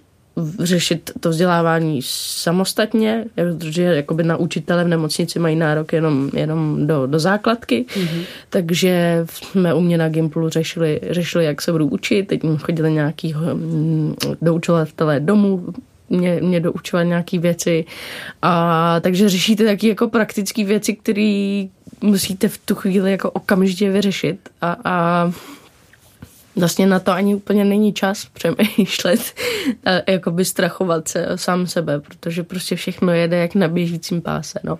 [0.59, 7.07] řešit to vzdělávání samostatně, protože jakoby na učitele v nemocnici mají nárok jenom, jenom do,
[7.07, 8.21] do základky, mm-hmm.
[8.49, 13.33] takže jsme u mě na Gimplu řešili, řešili, jak se budu učit, teď chodili nějaký
[13.33, 15.65] hm, doučovatelé domů,
[16.09, 17.85] mě, mě doučovat nějaké věci.
[18.41, 21.65] A takže řešíte taky jako praktické věci, které
[22.01, 24.49] musíte v tu chvíli jako okamžitě vyřešit.
[24.61, 25.31] A, a
[26.55, 29.19] vlastně na to ani úplně není čas přemýšlet,
[29.85, 34.79] a jakoby strachovat se sám sebe, protože prostě všechno jede jak na běžícím páse, no.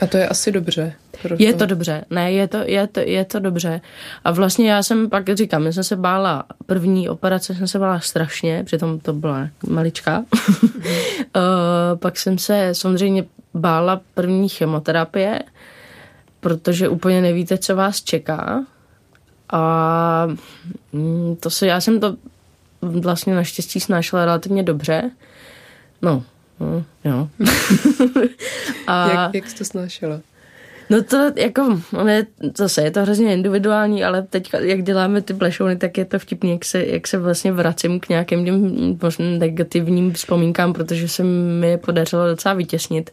[0.00, 0.92] A to je asi dobře.
[1.22, 1.42] Proto.
[1.42, 3.80] Je to dobře, ne, je to, je, to, je to dobře.
[4.24, 8.00] A vlastně já jsem pak říkám, já jsem se bála, první operace jsem se bála
[8.00, 10.18] strašně, přitom to byla maličká.
[10.18, 10.24] uh,
[12.00, 15.40] pak jsem se samozřejmě bála první chemoterapie,
[16.40, 18.64] protože úplně nevíte, co vás čeká.
[19.52, 20.26] A
[20.92, 22.16] mm, to se, já jsem to
[22.82, 25.10] vlastně naštěstí snášela relativně dobře.
[26.02, 26.24] No,
[26.60, 27.28] no jo.
[28.86, 30.20] a, jak, jak jsi to snášela?
[30.90, 35.76] No to jako, je, zase je to hrozně individuální, ale teď, jak děláme ty plešouny,
[35.76, 38.98] tak je to vtipný, jak se, jak se vlastně vracím k nějakým těm
[39.38, 43.10] negativním vzpomínkám, protože se mi je podařilo docela vytěsnit,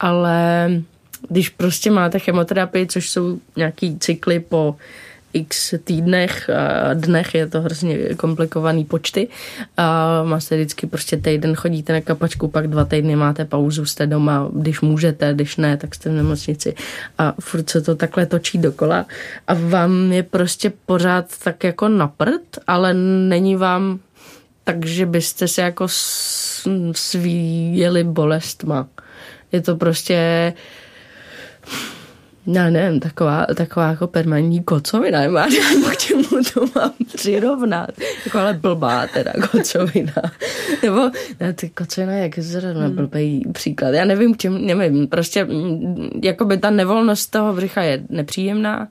[0.00, 0.70] ale
[1.28, 4.76] když prostě máte chemoterapii, což jsou nějaký cykly po
[5.36, 9.28] x týdnech a dnech, je to hrozně komplikovaný počty.
[9.76, 14.48] A máte vždycky prostě týden chodíte na kapačku, pak dva týdny máte pauzu, jste doma,
[14.52, 16.74] když můžete, když ne, tak jste v nemocnici.
[17.18, 19.06] A furt se to takhle točí dokola.
[19.46, 22.94] A vám je prostě pořád tak jako naprt, ale
[23.28, 23.98] není vám
[24.64, 25.86] takže byste se jako
[26.92, 28.88] svíjeli bolestma.
[29.52, 30.52] Je to prostě
[32.46, 35.46] já nevím, taková, taková jako permanentní kocovina, nemá
[35.92, 36.22] k čemu
[36.54, 37.90] to mám přirovnat.
[38.24, 40.12] Jako ale blbá teda kocovina.
[40.82, 42.96] Nebo ne, ty kocovina, jak je zrovna hmm.
[42.96, 43.88] blbý příklad.
[43.88, 48.88] Já nevím, k čemu, nevím, prostě mm, jako by ta nevolnost toho břicha je nepříjemná,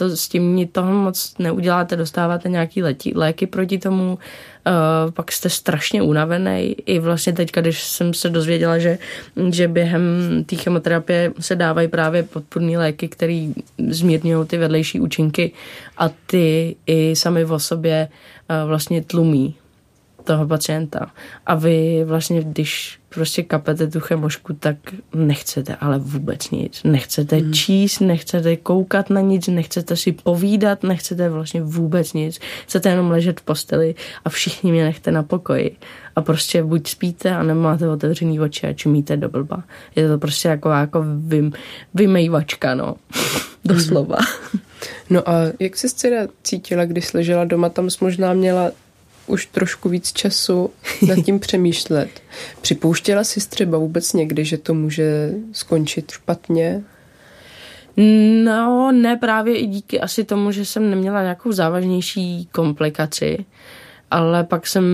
[0.00, 5.32] to s tím ni toho moc neuděláte, dostáváte nějaký letí, léky proti tomu, uh, pak
[5.32, 6.76] jste strašně unavený.
[6.86, 8.98] I vlastně teď, když jsem se dozvěděla, že,
[9.52, 10.02] že během
[10.46, 13.48] té chemoterapie se dávají právě podpůrné léky, které
[13.88, 15.52] zmírňují ty vedlejší účinky
[15.98, 19.54] a ty i sami o sobě uh, vlastně tlumí
[20.24, 21.10] toho pacienta.
[21.46, 24.76] A vy vlastně, když prostě kapete tu chemošku, tak
[25.14, 26.80] nechcete ale vůbec nic.
[26.84, 27.52] Nechcete hmm.
[27.52, 32.40] číst, nechcete koukat na nic, nechcete si povídat, nechcete vlastně vůbec nic.
[32.64, 35.76] Chcete jenom ležet v posteli a všichni mě nechte na pokoji.
[36.16, 39.64] A prostě buď spíte, a nemáte otevřený oči a čumíte do blba.
[39.96, 41.52] Je to prostě jako, jako vym,
[41.94, 42.96] vymejvačka, no.
[43.64, 44.16] Doslova.
[45.10, 47.68] No a jak se dcera cítila, když ležela doma?
[47.68, 48.70] Tam jsi možná měla
[49.30, 50.70] už trošku víc času
[51.08, 52.08] nad tím přemýšlet.
[52.62, 56.82] Připouštěla jsi třeba vůbec někdy, že to může skončit špatně?
[58.44, 63.44] No, ne právě i díky asi tomu, že jsem neměla nějakou závažnější komplikaci,
[64.10, 64.84] ale pak jsem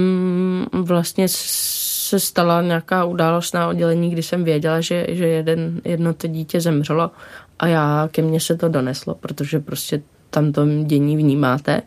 [0.72, 6.27] vlastně se stala nějaká událost na oddělení, kdy jsem věděla, že, že jeden, jedno to
[6.27, 7.11] dítě zemřelo
[7.59, 11.83] a já ke mně se to doneslo, protože prostě tam to dění vnímáte.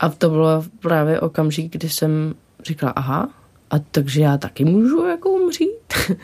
[0.00, 3.28] A to bylo právě okamžik, kdy jsem říkala, aha,
[3.70, 5.94] a takže já taky můžu jako umřít.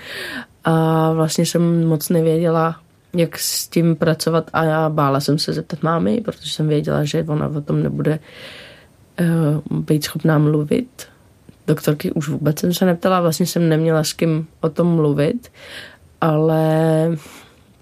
[0.65, 2.81] a vlastně jsem moc nevěděla,
[3.17, 7.25] jak s tím pracovat a já bála jsem se zeptat mámy, protože jsem věděla, že
[7.29, 8.19] ona o tom nebude
[9.21, 11.07] uh, být schopná mluvit.
[11.67, 15.53] Doktorky už vůbec jsem se neptala, vlastně jsem neměla s kým o tom mluvit,
[16.21, 17.17] ale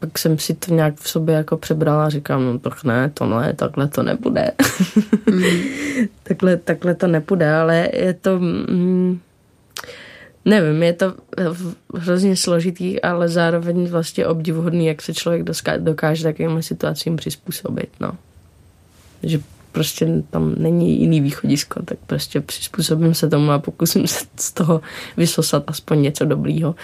[0.01, 3.27] pak jsem si to nějak v sobě jako přebrala a říkám, no tak ne, to
[3.27, 4.51] ne, takhle to nebude.
[5.31, 5.43] Mm.
[6.23, 8.39] takhle, takhle to nepůjde, ale je to...
[8.39, 9.21] Mm,
[10.45, 11.15] nevím, je to
[11.95, 15.43] hrozně složitý, ale zároveň vlastně obdivuhodný, jak se člověk
[15.79, 18.13] dokáže takovým situacím přizpůsobit, no.
[19.23, 19.41] Že
[19.73, 24.81] prostě tam není jiný východisko, tak prostě přizpůsobím se tomu a pokusím se z toho
[25.17, 26.75] vysosat aspoň něco dobrýho.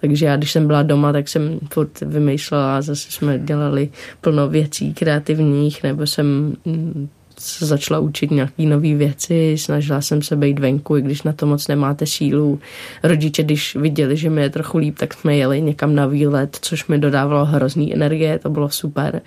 [0.00, 3.88] Takže já, když jsem byla doma, tak jsem furt vymýšlela a zase jsme dělali
[4.20, 10.36] plno věcí kreativních, nebo jsem mm, se začala učit nějaký nové věci, snažila jsem se
[10.36, 12.60] být venku, i když na to moc nemáte sílu.
[13.02, 16.86] Rodiče, když viděli, že mi je trochu líp, tak jsme jeli někam na výlet, což
[16.86, 19.20] mi dodávalo hrozný energie, to bylo super.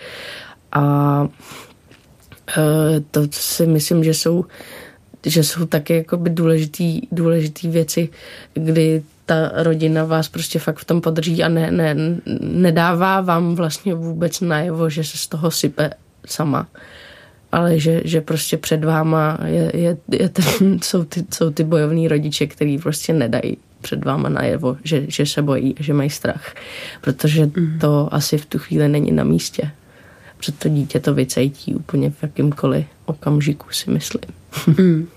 [0.71, 1.27] A
[2.57, 4.45] e, to si myslím, že jsou
[5.25, 8.09] že jsou taky jakoby důležitý, důležitý věci,
[8.53, 11.95] kdy ta rodina vás prostě fakt v tom podrží a ne, ne,
[12.41, 15.89] nedává vám vlastně vůbec najevo, že se z toho sype
[16.25, 16.67] sama.
[17.51, 22.07] Ale že, že prostě před váma je, je, je ten, jsou, ty, jsou ty bojovní
[22.07, 26.53] rodiče, který prostě nedají před váma najevo, že, že se bojí, že mají strach.
[27.01, 27.79] Protože mm.
[27.79, 29.71] to asi v tu chvíli není na místě.
[30.37, 34.33] Protože to dítě to vycejtí úplně v jakýmkoliv okamžiku, si myslím.
[34.67, 35.07] Mm.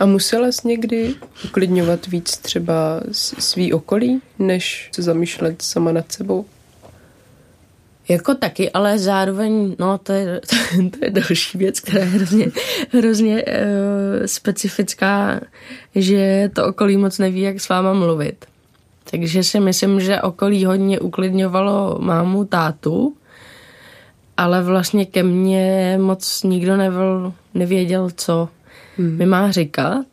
[0.00, 3.00] A musela jsi někdy uklidňovat víc třeba
[3.38, 6.44] svý okolí, než se zamýšlet sama nad sebou?
[8.08, 10.40] Jako taky, ale zároveň, no to je,
[10.90, 12.46] to je další věc, která je hrozně,
[12.92, 13.50] hrozně uh,
[14.26, 15.40] specifická,
[15.94, 18.44] že to okolí moc neví, jak s váma mluvit.
[19.10, 23.16] Takže si myslím, že okolí hodně uklidňovalo mámu, tátu,
[24.36, 26.76] ale vlastně ke mně moc nikdo
[27.54, 28.48] nevěděl, co
[28.96, 29.16] hmm.
[29.18, 30.06] mi má říkat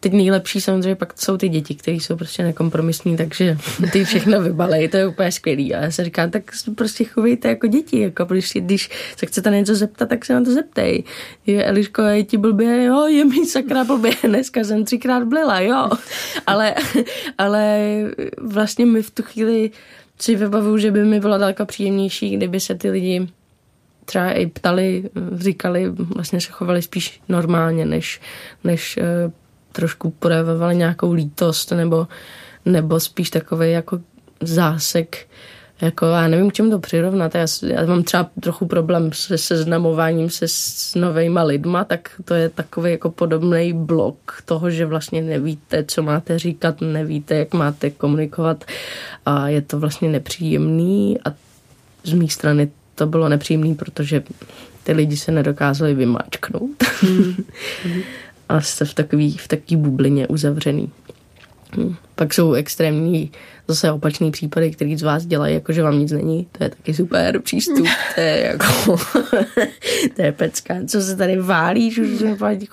[0.00, 3.58] teď nejlepší samozřejmě pak jsou ty děti, které jsou prostě nekompromisní, takže
[3.92, 5.74] ty všechno vybalej, to je úplně skvělý.
[5.74, 6.42] A já se říkám, tak
[6.74, 10.52] prostě chovejte jako děti, jako prostě, když se chcete něco zeptat, tak se na to
[10.52, 11.04] zeptej.
[11.46, 15.90] Je, Eliško, je ti blbě, jo, je mi sakra blbě, dneska jsem třikrát blila, jo.
[16.46, 16.74] Ale,
[17.38, 17.88] ale
[18.38, 19.70] vlastně mi v tu chvíli
[20.18, 23.28] si vybavuju, že by mi bylo daleko příjemnější, kdyby se ty lidi
[24.10, 28.20] třeba i ptali, říkali, vlastně se chovali spíš normálně, než,
[28.64, 29.30] než eh,
[29.72, 32.06] trošku projevovali nějakou lítost nebo,
[32.64, 34.00] nebo spíš takový jako
[34.40, 35.26] zásek
[35.82, 37.34] jako já nevím, k čemu to přirovnat.
[37.34, 42.48] Já, já mám třeba trochu problém se seznamováním se s novejma lidma, tak to je
[42.48, 48.64] takový jako podobný blok toho, že vlastně nevíte, co máte říkat, nevíte, jak máte komunikovat
[49.26, 51.32] a je to vlastně nepříjemný a
[52.04, 52.70] z mé strany
[53.00, 54.22] to bylo nepříjemný, protože
[54.82, 56.84] ty lidi se nedokázali vymáčknout.
[57.02, 57.34] Mm.
[58.48, 60.90] a jste v takový, v takový bublině uzavřený.
[61.76, 61.94] Hm.
[62.14, 63.32] Pak jsou extrémní
[63.68, 66.46] zase opačný případy, který z vás dělají, jako že vám nic není.
[66.52, 67.86] To je taky super přístup.
[68.14, 68.96] To je jako,
[70.16, 70.74] to je pecka.
[70.86, 72.24] Co se tady válíš, už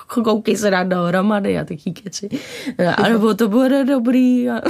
[0.08, 2.30] koukej se dát dohromady a taky keci.
[2.96, 4.50] A nebo to bude dobrý.
[4.50, 4.62] A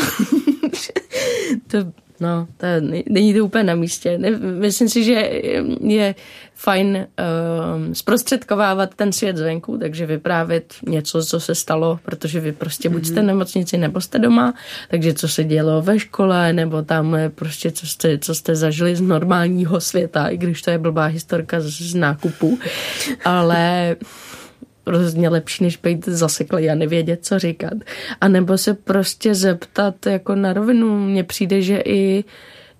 [1.67, 1.77] to,
[2.19, 2.67] No, to
[3.09, 4.19] není to úplně na místě.
[4.39, 5.41] Myslím si, že
[5.81, 6.15] je
[6.55, 12.89] fajn uh, zprostředkovávat ten svět zvenku, takže vyprávět něco, co se stalo, protože vy prostě
[12.89, 13.27] buď jste v mhm.
[13.27, 14.53] nemocnici, nebo jste doma,
[14.89, 19.01] takže co se dělo ve škole, nebo tam prostě co jste, co jste zažili z
[19.01, 22.59] normálního světa, i když to je blbá historka z, z nákupu,
[23.25, 23.95] ale
[24.89, 27.73] rozhodně lepší, než být zaseklý a nevědět, co říkat.
[28.21, 30.99] A nebo se prostě zeptat jako na rovinu.
[30.99, 32.23] Mně přijde, že i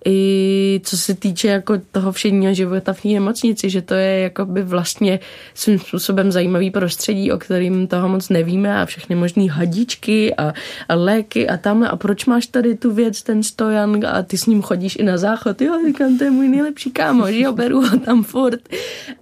[0.06, 4.44] i co se týče jako toho všedního života v té nemocnici, že to je jako
[4.44, 5.20] by vlastně
[5.54, 10.54] svým způsobem zajímavý prostředí, o kterým toho moc nevíme a všechny možné hadičky a,
[10.88, 14.46] a léky a tam a proč máš tady tu věc, ten stojan a ty s
[14.46, 17.80] ním chodíš i na záchod, jo, říkám, to je můj nejlepší kámo, že jo, beru
[17.80, 18.60] ho tam furt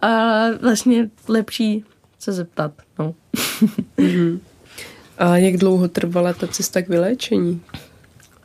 [0.03, 1.85] a vlastně lepší
[2.27, 2.73] se zeptat.
[2.99, 3.15] No.
[3.99, 4.39] mm-hmm.
[5.19, 7.61] A jak dlouho trvala ta cesta k vyléčení?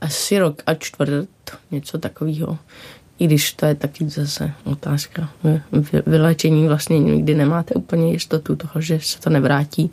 [0.02, 1.30] Asi rok a čtvrt,
[1.72, 2.58] něco takového.
[3.20, 5.30] I když to je taky zase otázka.
[6.06, 9.92] Vyléčení vlastně nikdy nemáte úplně jistotu toho, že se to nevrátí.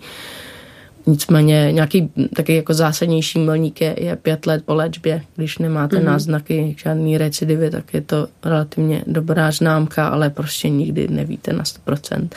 [1.08, 5.22] Nicméně nějaký taky jako zásadnější milník je, je pět let po léčbě.
[5.36, 6.04] Když nemáte mm-hmm.
[6.04, 12.28] náznaky žádný recidivy, tak je to relativně dobrá známka, ale prostě nikdy nevíte na 100%.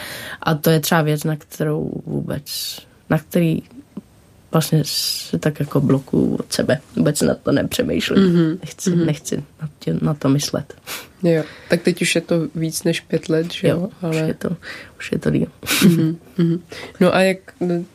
[0.42, 2.78] A to je třeba věc, na kterou vůbec,
[3.10, 3.62] na který
[4.52, 6.80] vlastně se tak jako blokuju od sebe.
[6.96, 8.24] Vůbec na to nepřemýšlím.
[8.24, 8.58] Mm-hmm.
[8.62, 9.06] Nechci, mm-hmm.
[9.06, 10.74] nechci na, tě, na to myslet.
[11.24, 13.90] Jo, tak teď už je to víc než pět let, že jo?
[14.02, 14.22] Ale...
[14.22, 14.50] Už je to,
[15.00, 15.48] už je to díl.
[15.64, 16.60] Mm-hmm.
[17.00, 17.38] No a jak,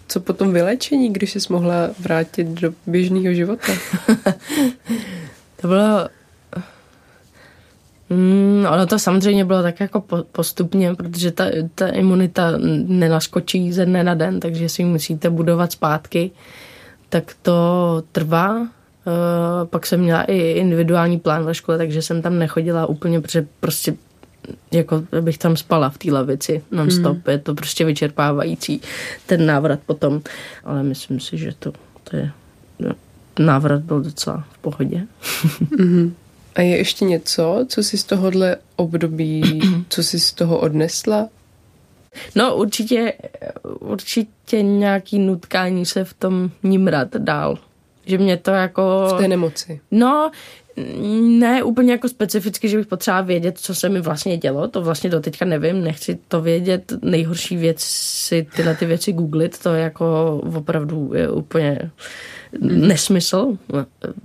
[0.09, 3.73] co potom vylečení, když jsi mohla vrátit do běžného života?
[5.61, 6.09] to bylo
[8.11, 12.53] Mm, ono to samozřejmě bylo tak jako postupně, protože ta, ta imunita
[12.87, 16.31] nenaskočí ze dne na den, takže si ji musíte budovat zpátky.
[17.09, 18.61] Tak to trvá.
[18.61, 18.67] Uh,
[19.65, 23.95] pak jsem měla i individuální plán ve škole, takže jsem tam nechodila úplně, protože prostě
[24.73, 27.17] jako bych tam spala v té lavici non-stop.
[27.17, 27.31] Mm.
[27.31, 28.81] Je to prostě vyčerpávající
[29.27, 30.21] ten návrat potom.
[30.65, 31.73] Ale myslím si, že to,
[32.05, 32.31] to je
[32.79, 32.93] no,
[33.39, 35.07] návrat byl docela v pohodě.
[35.77, 36.13] mm-hmm.
[36.57, 41.29] A je ještě něco, co jsi z tohohle období, co jsi z toho odnesla?
[42.35, 43.13] No určitě,
[43.81, 47.59] určitě nějaký nutkání se v tom nímrat dál.
[48.07, 49.09] Že mě to jako...
[49.15, 49.81] V té nemoci.
[49.91, 50.31] No,
[51.21, 55.11] ne úplně jako specificky, že bych potřebovala vědět, co se mi vlastně dělo, to vlastně
[55.11, 59.83] do teďka nevím, nechci to vědět, nejhorší věc si tyhle ty věci googlit, to je
[59.83, 61.91] jako opravdu je úplně
[62.61, 63.59] nesmysl.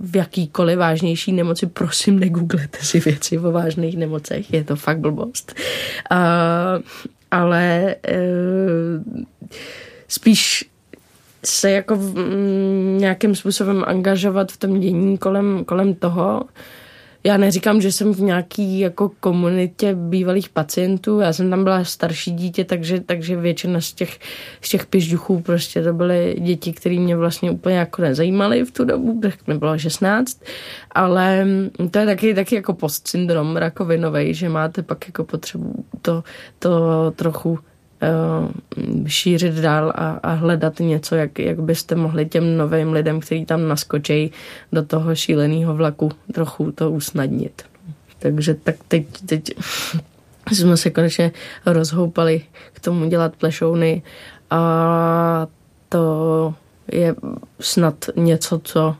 [0.00, 5.54] V jakýkoliv vážnější nemoci, prosím, negooglete si věci o vážných nemocech, je to fakt blbost.
[6.12, 6.18] Uh,
[7.30, 9.24] ale uh,
[10.08, 10.70] spíš
[11.44, 16.42] se jako v, m, nějakým způsobem angažovat v tom dění kolem, kolem toho,
[17.24, 22.30] já neříkám, že jsem v nějaký jako komunitě bývalých pacientů, já jsem tam byla starší
[22.30, 24.18] dítě, takže, takže většina z těch,
[24.60, 28.84] z těch pižduchů prostě to byly děti, které mě vlastně úplně jako nezajímaly v tu
[28.84, 30.42] dobu, tak mi bylo 16,
[30.90, 31.46] ale
[31.90, 36.24] to je taky, taky jako postsyndrom rakovinový, že máte pak jako potřebu to,
[36.58, 37.58] to trochu
[39.06, 43.68] šířit dál a, a hledat něco, jak, jak byste mohli těm novým lidem, kteří tam
[43.68, 44.32] naskočí
[44.72, 47.62] do toho šíleného vlaku, trochu to usnadnit.
[48.18, 49.50] Takže tak teď, teď
[50.52, 51.32] jsme se konečně
[51.66, 52.42] rozhoupali
[52.72, 54.02] k tomu dělat plešouny
[54.50, 55.46] a
[55.88, 56.54] to
[56.92, 57.14] je
[57.60, 58.96] snad něco, co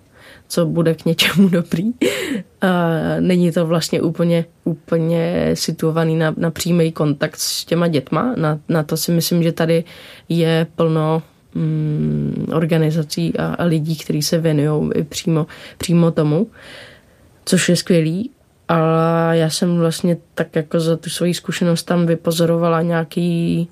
[0.52, 1.92] co bude k něčemu dobrý.
[2.60, 2.90] A
[3.20, 8.34] není to vlastně úplně, úplně situovaný na, na přímý kontakt s těma dětma.
[8.36, 9.84] Na, na to si myslím, že tady
[10.28, 11.22] je plno
[11.54, 15.46] mm, organizací a, a lidí, kteří se věnují přímo,
[15.78, 16.46] přímo tomu,
[17.44, 18.30] což je skvělý.
[18.68, 18.78] A
[19.34, 23.68] já jsem vlastně tak jako za tu svoji zkušenost tam vypozorovala nějaký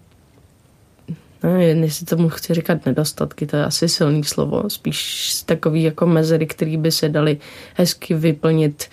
[1.42, 6.46] nevím, jestli tomu chci říkat nedostatky, to je asi silný slovo, spíš takový jako mezery,
[6.46, 7.38] které by se daly
[7.74, 8.84] hezky vyplnit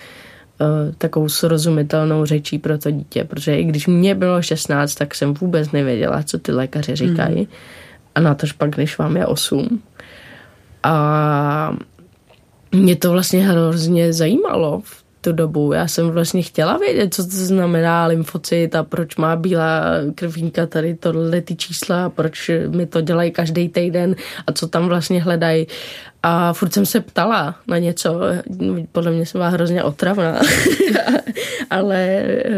[0.61, 0.67] uh,
[0.97, 5.71] takovou srozumitelnou řečí pro to dítě, protože i když mě bylo 16, tak jsem vůbec
[5.71, 7.39] nevěděla, co ty lékaři říkají.
[7.39, 7.47] Mm.
[8.15, 9.81] A na tož pak, když vám je 8.
[10.83, 11.77] A
[12.71, 15.73] mě to vlastně hrozně zajímalo v tu dobu.
[15.73, 19.81] Já jsem vlastně chtěla vědět, co to znamená lymfocyt a proč má bílá
[20.15, 24.15] krvínka tady tohle ty čísla a proč mi to dělají každý týden
[24.47, 25.67] a co tam vlastně hledají.
[26.23, 28.19] A furt jsem se ptala na něco,
[28.91, 30.39] podle mě jsem byla hrozně otravná,
[31.69, 32.51] ale eh,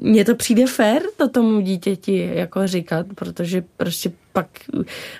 [0.00, 4.46] mně to přijde fér to tomu dítěti jako říkat, protože prostě pak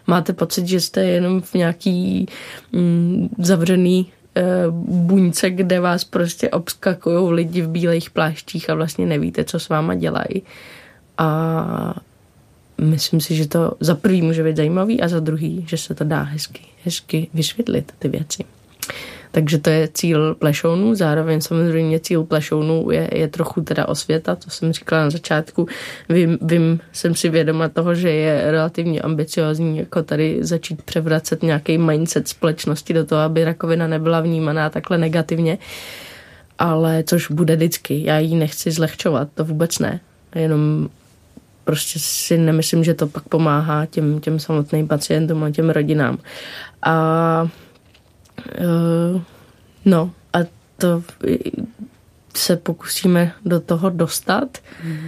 [0.07, 2.27] máte pocit, že jste jenom v nějaký
[2.73, 4.12] mm, zavřený
[4.87, 9.95] buňce, kde vás prostě obskakují lidi v bílých pláštích a vlastně nevíte, co s váma
[9.95, 10.43] dělají.
[11.18, 11.95] A
[12.80, 16.05] myslím si, že to za prvý může být zajímavý a za druhý, že se to
[16.05, 18.45] dá hezky, hezky vysvětlit ty věci.
[19.35, 24.51] Takže to je cíl plešounů, zároveň samozřejmě cíl plešounů je, je trochu teda osvěta, to
[24.51, 25.66] jsem říkala na začátku.
[26.09, 31.78] Vím, vím, jsem si vědoma toho, že je relativně ambiciozní jako tady začít převracet nějaký
[31.78, 35.59] mindset společnosti do toho, aby rakovina nebyla vnímaná takhle negativně,
[36.59, 38.05] ale což bude vždycky.
[38.05, 40.01] Já ji nechci zlehčovat, to vůbec ne.
[40.35, 40.89] Jenom
[41.64, 46.18] prostě si nemyslím, že to pak pomáhá těm, těm samotným pacientům a těm rodinám.
[46.83, 47.49] A
[48.61, 49.22] Uh,
[49.85, 50.39] no a
[50.78, 51.03] to
[52.37, 54.59] se pokusíme do toho dostat.
[54.85, 54.99] Mm.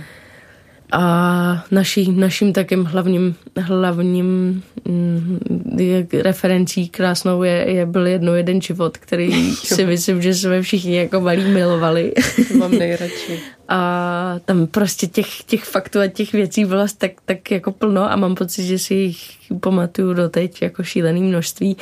[0.93, 5.39] A naší, naším takým hlavním, hlavním mm,
[5.79, 10.97] je, referencí krásnou je, je byl jednou jeden život, který si myslím, že jsme všichni
[10.97, 12.12] jako malí milovali.
[12.59, 13.41] Mám nejradši.
[13.69, 18.17] A tam prostě těch, těch faktů a těch věcí bylo tak, tak jako plno a
[18.17, 21.77] mám pocit, že si jich pamatuju doteď jako šílený množství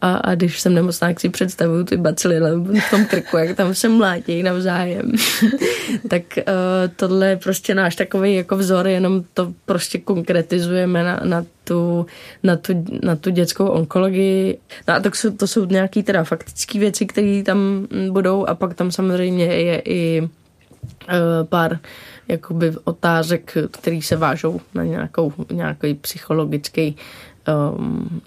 [0.00, 3.74] a, a když jsem nemocná, jak si představuju ty bacily v tom krku, jak tam
[3.74, 5.12] se mlátějí navzájem.
[6.08, 6.44] tak uh,
[6.96, 12.06] tohle je prostě náš takový jako vzor, jenom to prostě konkretizujeme na, na tu,
[12.42, 14.58] na tu, na tu dětskou onkologii.
[14.88, 18.74] No a to jsou, to jsou nějaké teda faktické věci, které tam budou a pak
[18.74, 20.28] tam samozřejmě je i
[21.42, 21.78] pár
[22.28, 26.96] jakoby otázek, které se vážou na nějakou, nějaký psychologický
[27.76, 28.20] um,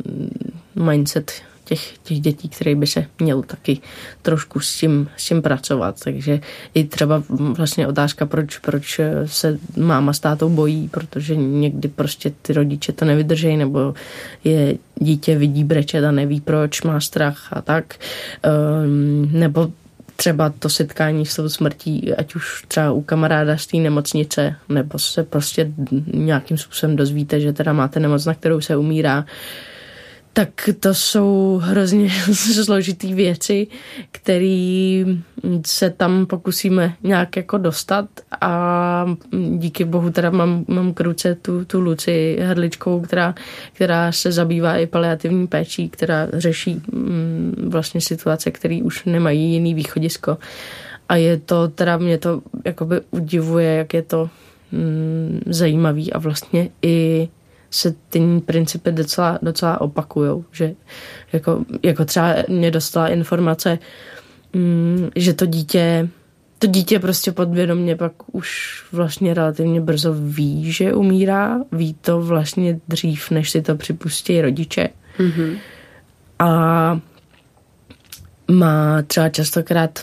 [0.75, 1.31] mindset
[1.67, 3.79] těch, těch dětí, který by se měl taky
[4.21, 6.03] trošku s tím, s tím pracovat.
[6.03, 6.39] Takže
[6.73, 12.53] i třeba vlastně otázka, proč, proč se máma s tátou bojí, protože někdy prostě ty
[12.53, 13.93] rodiče to nevydržejí, nebo
[14.43, 17.95] je dítě vidí brečet a neví proč, má strach a tak.
[18.85, 19.71] Um, nebo
[20.19, 24.99] třeba to setkání s tou smrtí, ať už třeba u kamaráda z té nemocnice, nebo
[24.99, 25.71] se prostě
[26.13, 29.25] nějakým způsobem dozvíte, že teda máte nemoc, na kterou se umírá,
[30.37, 32.09] tak to jsou hrozně
[32.63, 33.67] složitý věci,
[34.11, 35.05] které
[35.65, 38.09] se tam pokusíme nějak jako dostat
[38.41, 39.05] a
[39.57, 43.35] díky bohu teda mám, mám k ruce tu, tu Luci Hrdličkou, která,
[43.73, 49.73] která se zabývá i paliativní péčí, která řeší mm, vlastně situace, které už nemají jiný
[49.73, 50.37] východisko.
[51.09, 54.29] A je to, teda mě to jakoby udivuje, jak je to
[54.71, 57.29] mm, zajímavý a vlastně i
[57.71, 60.73] se ty principy docela, docela opakují, že
[61.33, 63.79] jako, jako třeba mě dostala informace,
[64.53, 66.09] mm, že to dítě
[66.59, 72.79] to dítě prostě podvědomě pak už vlastně relativně brzo ví, že umírá, ví to vlastně
[72.87, 74.89] dřív, než si to připustí rodiče.
[75.17, 75.57] Mm-hmm.
[76.39, 76.99] A
[78.51, 79.99] má třeba častokrát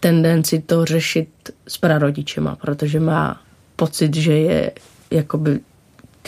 [0.00, 1.28] tendenci to řešit
[1.68, 3.40] s prarodičema, protože má
[3.76, 4.72] pocit, že je
[5.10, 5.60] jakoby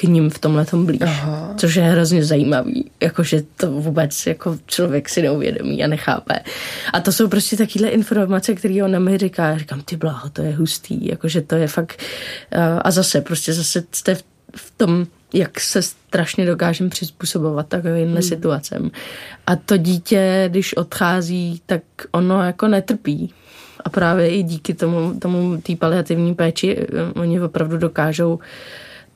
[0.00, 1.00] k ním v tomhle tom blíž.
[1.02, 1.54] Aha.
[1.56, 2.90] Což je hrozně zajímavý.
[3.02, 6.34] Jakože to vůbec jako člověk si neuvědomí a nechápe.
[6.92, 9.48] A to jsou prostě takovéhle informace, které on mi říká.
[9.48, 11.06] Já říkám, ty bláho, to je hustý.
[11.06, 12.02] Jakože to je fakt...
[12.82, 14.24] A zase, prostě zase jste v,
[14.56, 18.22] v tom jak se strašně dokážeme přizpůsobovat takovým hmm.
[18.22, 18.90] situacem.
[19.46, 23.34] A to dítě, když odchází, tak ono jako netrpí.
[23.84, 28.38] A právě i díky tomu, tomu té paliativní péči eh, oni opravdu dokážou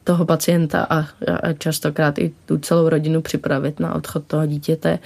[0.05, 0.99] toho pacienta a,
[1.43, 4.99] a častokrát i tu celou rodinu připravit na odchod toho dítěte.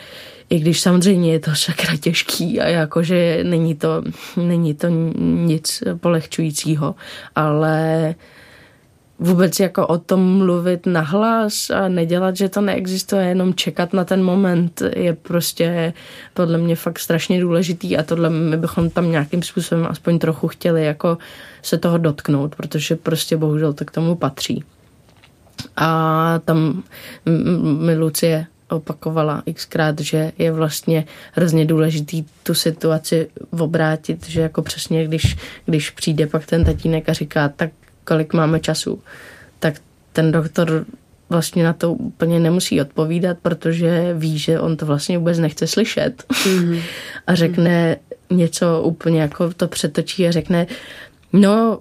[0.51, 4.03] I když samozřejmě je to sakra těžký a jakože není to,
[4.37, 4.89] není to
[5.19, 6.95] nic polehčujícího,
[7.37, 8.15] ale
[9.19, 14.23] vůbec jako o tom mluvit nahlas a nedělat, že to neexistuje, jenom čekat na ten
[14.23, 15.93] moment je prostě
[16.35, 20.85] podle mě fakt strašně důležitý a tohle my bychom tam nějakým způsobem aspoň trochu chtěli
[20.85, 21.19] jako
[21.63, 24.65] se toho dotknout, protože prostě bohužel to k tomu patří.
[25.77, 26.83] A tam
[27.79, 35.05] mi Lucie opakovala xkrát, že je vlastně hrozně důležitý tu situaci obrátit, že jako přesně
[35.05, 35.37] když,
[35.67, 37.71] když přijde pak ten tatínek a říká, tak
[38.05, 39.03] kolik máme času,
[39.59, 39.75] tak
[40.13, 40.85] ten doktor
[41.31, 46.25] vlastně na to úplně nemusí odpovídat, protože ví, že on to vlastně vůbec nechce slyšet.
[46.29, 46.81] Mm-hmm.
[47.27, 47.97] a řekne
[48.31, 50.67] něco úplně jako to přetočí a řekne,
[51.33, 51.81] no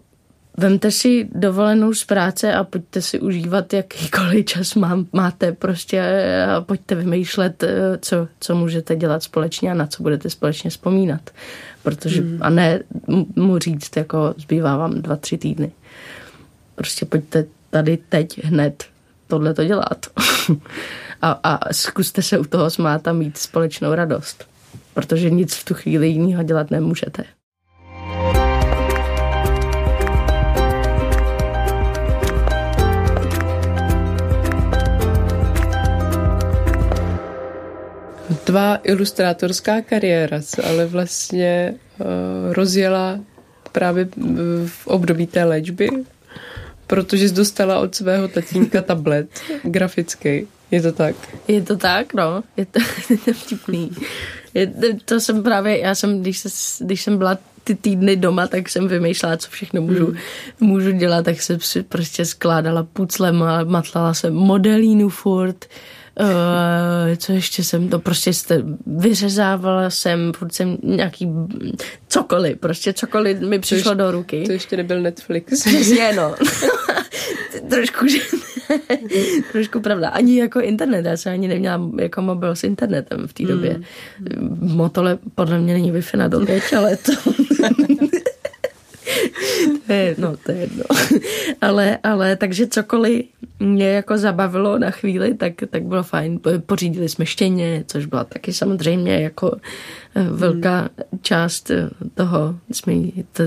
[0.59, 6.01] Vemte si dovolenou z práce a pojďte si užívat jakýkoliv čas mám, máte prostě
[6.57, 11.29] a pojďte vymýšlet, eh, co, co můžete dělat společně a na co budete společně vzpomínat.
[11.83, 12.37] Protože, mm.
[12.41, 12.79] A ne
[13.35, 15.71] mu říct, jako zbývá vám dva, tři týdny.
[16.75, 18.85] Prostě pojďte tady teď hned
[19.27, 20.05] tohle to dělat.
[21.21, 24.45] a, a zkuste se u toho smát a mít společnou radost.
[24.93, 27.23] Protože nic v tu chvíli jiného dělat nemůžete.
[38.43, 42.05] Tvá ilustrátorská kariéra se ale vlastně uh,
[42.53, 43.19] rozjela
[43.71, 44.07] právě
[44.65, 45.89] v období té léčby,
[46.87, 49.29] protože jsi dostala od svého tatínka tablet
[49.63, 50.47] grafický.
[50.71, 51.15] Je to tak?
[51.47, 52.43] Je to tak, no.
[52.57, 53.91] Je to, je to vtipný.
[54.53, 54.73] Je,
[55.05, 56.49] to jsem právě, já jsem, když, se,
[56.85, 60.15] když jsem byla ty týdny doma, tak jsem vymýšlela, co všechno můžu, hmm.
[60.59, 65.65] můžu dělat, tak jsem si prostě skládala puclem a matlala jsem modelínu furt,
[66.19, 71.29] Uh, co ještě jsem to prostě jste, vyřezávala jsem, furt jsem nějaký
[72.07, 74.43] cokoliv, prostě cokoliv mi přišlo ještě, do ruky.
[74.45, 75.63] To ještě nebyl Netflix.
[75.65, 76.35] Přesně, no.
[77.69, 78.19] trošku, že,
[79.51, 80.09] trošku pravda.
[80.09, 83.81] Ani jako internet, já jsem ani neměla jako mobil s internetem v té době.
[84.19, 84.75] Mm.
[84.75, 86.29] Motole podle mě není Wi-Fi na
[86.77, 87.11] ale to...
[89.87, 90.83] to je, no, to je jedno.
[91.61, 93.25] ale, ale takže cokoliv
[93.59, 96.39] mě jako zabavilo na chvíli, tak, tak bylo fajn.
[96.65, 99.57] Pořídili jsme štěně, což byla taky samozřejmě jako
[100.15, 100.89] eh, velká
[101.21, 102.55] část eh, toho.
[102.71, 102.93] Jsme,
[103.33, 103.43] to,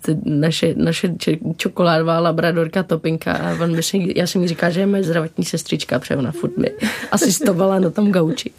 [0.00, 1.14] to, naše, naše
[1.56, 5.98] čokoládová labradorka Topinka a on myslím, já jsem mi říkal, že je moje zdravotní sestřička,
[5.98, 6.70] protože ona furt mi
[7.12, 8.50] asistovala na tom gauči.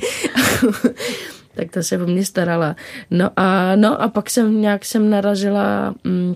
[1.56, 2.76] Tak ta se o mě starala.
[3.12, 6.36] No a, no a pak jsem nějak jsem narazila mm,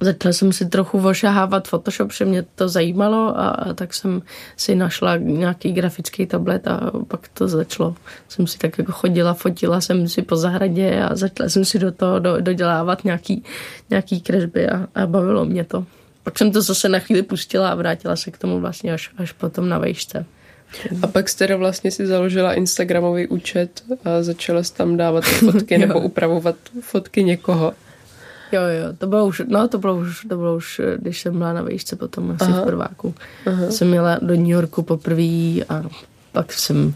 [0.00, 4.22] Začala jsem si trochu ošahávat Photoshop, že mě to zajímalo a, a tak jsem
[4.56, 7.94] si našla nějaký grafický tablet a pak to začalo.
[8.28, 11.92] Jsem si tak jako chodila, fotila jsem si po zahradě a začala jsem si do
[11.92, 13.44] toho do, dodělávat nějaký,
[13.90, 15.86] nějaký kresby a, a bavilo mě to.
[16.22, 19.32] Pak jsem to zase na chvíli pustila a vrátila se k tomu vlastně až, až
[19.32, 20.26] potom na vejšce.
[21.02, 25.78] A pak jste teda vlastně si založila Instagramový účet a začala jsi tam dávat fotky
[25.78, 27.72] nebo upravovat fotky někoho.
[28.52, 31.52] Jo, jo, to bylo už, no to bylo už, to bylo už, když jsem byla
[31.52, 32.62] na výšce potom asi Aha.
[32.62, 33.14] v prváku.
[33.46, 33.70] Aha.
[33.70, 35.84] Jsem jela do New Yorku poprvé a
[36.32, 36.94] pak jsem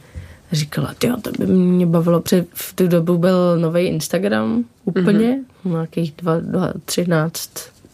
[0.53, 5.70] říkala, ty to by mě bavilo, protože v tu dobu byl nový Instagram úplně, mm-hmm.
[5.70, 7.51] nějakých 2, 2, 13,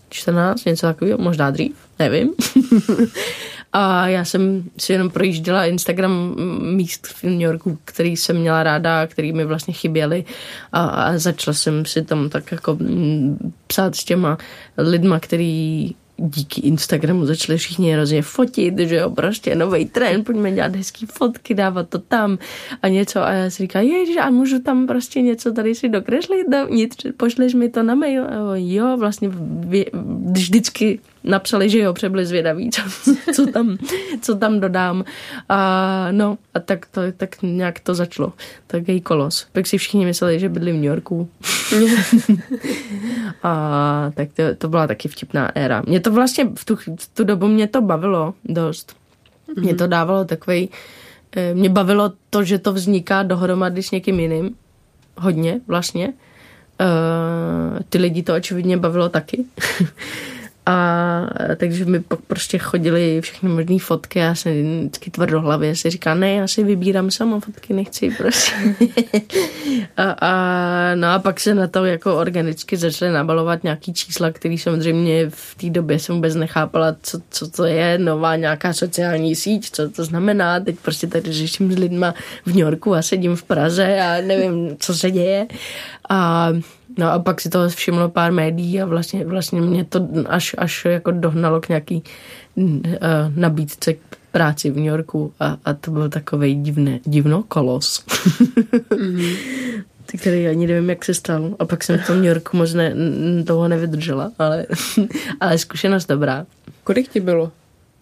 [0.08, 2.34] 14, něco takového, možná dřív, nevím.
[3.72, 6.34] A já jsem si jenom projížděla Instagram
[6.76, 10.24] míst v New Yorku, který jsem měla ráda, který mi vlastně chyběly.
[10.72, 14.38] A, a začala jsem si tam tak jako mm, psát s těma
[14.78, 20.76] lidma, který díky Instagramu začali všichni hrozně fotit, že jo, prostě nový trend, pojďme dělat
[20.76, 22.38] hezký fotky, dávat to tam
[22.82, 23.22] a něco.
[23.22, 26.46] A já si říkám, ježiš, a můžu tam prostě něco tady si dokreslit?
[26.70, 28.24] Nic, pošleš mi to na mail?
[28.24, 29.30] A jo, vlastně
[30.32, 32.82] vždycky napsali, že jo, přebyli zvědaví, co,
[33.34, 33.78] co, tam,
[34.20, 35.04] co tam dodám.
[35.48, 38.32] A no, a tak, to, tak nějak to začalo.
[38.66, 39.46] Tak její kolos.
[39.52, 41.28] Pak si všichni mysleli, že bydli v New Yorku.
[43.42, 45.82] a tak to, to byla taky vtipná éra.
[45.86, 48.96] Mě to vlastně v tu, v tu dobu mě to bavilo dost.
[49.60, 50.70] Mě to dávalo takový
[51.36, 54.56] eh, mě bavilo to, že to vzniká dohromady s někým jiným.
[55.16, 56.12] Hodně vlastně.
[56.80, 59.44] Uh, ty lidi to očividně bavilo taky.
[60.66, 65.90] A takže mi pak prostě chodili všechny možné fotky a já jsem vždycky tvrdohlavě si
[65.90, 68.52] říká, ne, já si vybírám sama fotky, nechci prostě.
[69.96, 74.58] a, a, no a pak se na to jako organicky začaly nabalovat nějaký čísla, který
[74.58, 79.70] samozřejmě v té době jsem vůbec nechápala, co, co to je, nová nějaká sociální síť,
[79.70, 80.60] co to znamená.
[80.60, 84.76] Teď prostě tady řeším s lidma v New Yorku a sedím v Praze a nevím,
[84.78, 85.46] co se děje.
[86.08, 86.48] A
[86.98, 90.84] No a pak si to všimlo pár médií a vlastně, vlastně mě to až, až
[90.84, 92.02] jako dohnalo k nějaký
[92.56, 92.78] uh,
[93.36, 93.98] nabídce k
[94.32, 98.04] práci v New Yorku a, a to byl takový divné, divno kolos.
[98.90, 99.36] mm-hmm.
[100.18, 101.56] který ani nevím, jak se stal.
[101.58, 102.94] A pak jsem v tom New Yorku moc ne,
[103.46, 104.66] toho nevydržela, ale,
[105.40, 106.46] ale zkušenost dobrá.
[106.84, 107.52] Kolik ti bylo,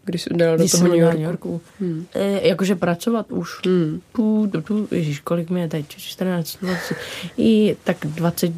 [0.04, 1.16] když jsi dala do toho New Yorku?
[1.18, 1.60] New Yorku.
[1.80, 2.06] Hmm.
[2.14, 3.48] E, jakože pracovat už.
[3.66, 4.00] Hmm.
[4.12, 5.86] Pů, tu, tu, ježiš, kolik mi je teď?
[5.88, 6.96] 14, 20.
[7.38, 8.52] I tak 20,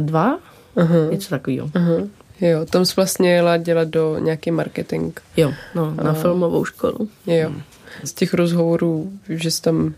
[0.00, 0.38] dva,
[0.76, 1.10] uh-huh.
[1.10, 1.68] něco takového.
[1.68, 2.08] Uh-huh.
[2.40, 5.20] Jo, tam jsi vlastně jela dělat do nějaký marketing.
[5.36, 7.08] Jo, no, na uh, filmovou školu.
[7.26, 7.52] Jo.
[8.04, 9.94] Z těch rozhovorů, že jsi tam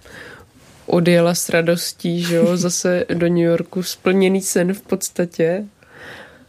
[0.87, 5.65] odjela s radostí, že jo, zase do New Yorku, splněný sen v podstatě.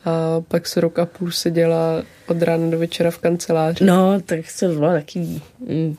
[0.05, 3.85] A pak se rok a půl seděla od rána do večera v kanceláři.
[3.85, 5.19] No, tak to bylo taky...
[5.59, 5.95] Mm,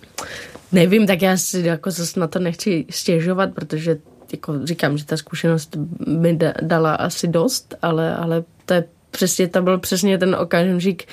[0.73, 3.99] nevím, tak já si jako zase na to nechci stěžovat, protože
[4.33, 5.77] jako říkám, že ta zkušenost
[6.07, 11.05] mi dala asi dost, ale, ale to je přesně, to byl přesně ten okamžik,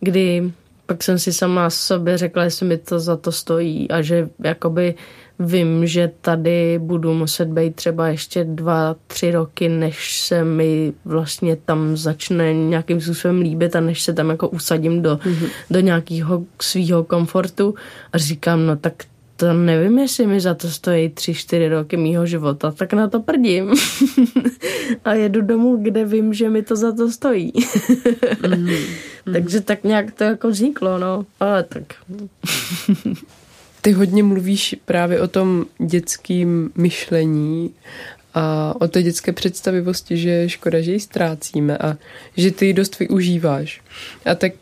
[0.00, 0.52] kdy
[0.86, 4.94] pak jsem si sama sobě řekla, jestli mi to za to stojí a že jakoby
[5.38, 11.56] vím, že tady budu muset být třeba ještě dva, tři roky, než se mi vlastně
[11.56, 15.48] tam začne nějakým způsobem líbit a než se tam jako usadím do, mm-hmm.
[15.70, 17.74] do nějakého svého komfortu
[18.12, 18.94] a říkám, no tak
[19.42, 23.20] to nevím, jestli mi za to stojí tři, čtyři roky mýho života, tak na to
[23.20, 23.74] prdím.
[25.04, 27.52] a jedu domů, kde vím, že mi to za to stojí.
[28.56, 28.68] mm.
[29.32, 31.26] Takže tak nějak to jako vzniklo, no.
[31.40, 31.82] Ale tak.
[33.80, 37.74] Ty hodně mluvíš právě o tom dětském myšlení
[38.34, 41.96] a o té dětské představivosti, že je škoda, že ji ztrácíme a
[42.36, 43.80] že ty ji dost využíváš.
[44.24, 44.52] A tak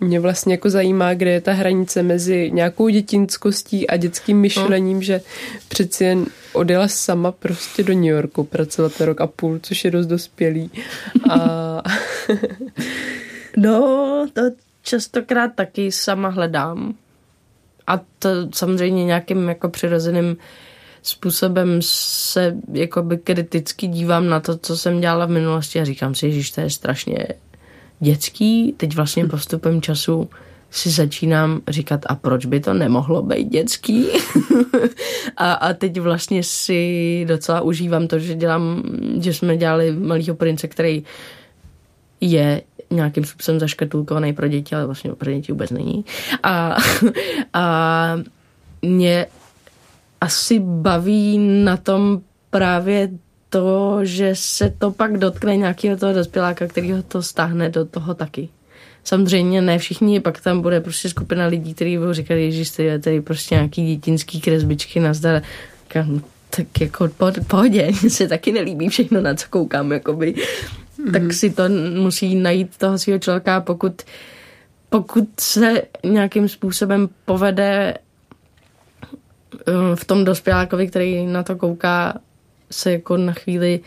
[0.00, 5.02] mě vlastně jako zajímá, kde je ta hranice mezi nějakou dětinskostí a dětským myšlením, no.
[5.02, 5.20] že
[5.68, 10.06] přeci jen odjela sama prostě do New Yorku pracovat rok a půl, což je dost
[10.06, 10.70] dospělý.
[11.30, 11.82] A...
[13.56, 14.42] no, to
[14.82, 16.94] častokrát taky sama hledám.
[17.86, 20.36] A to samozřejmě nějakým jako přirozeným
[21.02, 26.42] způsobem se jakoby kriticky dívám na to, co jsem dělala v minulosti a říkám si,
[26.42, 27.26] že to je strašně
[28.00, 29.28] dětský, teď vlastně hm.
[29.28, 30.30] postupem času
[30.70, 34.06] si začínám říkat, a proč by to nemohlo být dětský?
[35.36, 38.82] a, a teď vlastně si docela užívám to, že dělám,
[39.20, 41.04] že jsme dělali Malýho prince, který
[42.20, 46.04] je nějakým způsobem zaškatulkovaný pro děti, ale vlastně pro děti vůbec není.
[46.42, 46.76] A,
[47.52, 48.16] a
[48.82, 49.26] mě
[50.20, 52.20] asi baví na tom
[52.50, 53.08] právě
[53.56, 58.14] to, že se to pak dotkne nějakého toho dospěláka, který ho to stáhne do toho
[58.14, 58.48] taky.
[59.04, 63.20] Samozřejmě ne všichni, pak tam bude prostě skupina lidí, kteří budou říkat, že je tady
[63.20, 65.42] prostě nějaký dětinský kresbičky nazdar.
[66.50, 70.34] Tak jako po, pohodě, mně se taky nelíbí všechno, na co koukám, jakoby.
[70.34, 71.12] Mm-hmm.
[71.12, 71.62] Tak si to
[72.00, 74.02] musí najít toho svého člověka, pokud,
[74.88, 82.18] pokud se nějakým způsobem povede eh, v tom dospělákovi, který na to kouká,
[82.70, 83.80] se jako na chvíli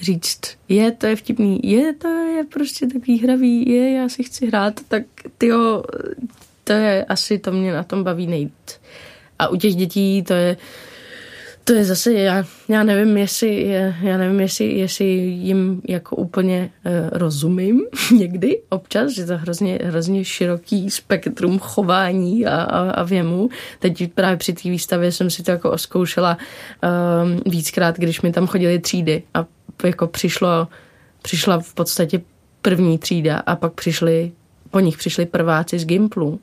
[0.00, 4.46] říct, je, to je vtipný, je, to je prostě takový hravý, je, já si chci
[4.46, 5.02] hrát, tak
[5.38, 5.84] tyjo,
[6.64, 8.80] to je asi, to mě na tom baví nejvíc.
[9.38, 10.56] A u těch dětí to je,
[11.64, 13.68] to je zase, já, já nevím, jestli,
[14.02, 17.86] já nevím, jestli, jestli jim jako úplně uh, rozumím
[18.16, 23.48] někdy občas, že to hrozně, hrozně široký spektrum chování a, a, a věmu.
[23.78, 28.46] Teď právě při té výstavě jsem si to jako oskoušela um, víckrát, když mi tam
[28.46, 29.46] chodili třídy a
[29.84, 30.68] jako přišlo,
[31.22, 32.20] přišla v podstatě
[32.62, 34.32] první třída a pak přišli,
[34.70, 36.40] po nich přišli prváci z Gimplu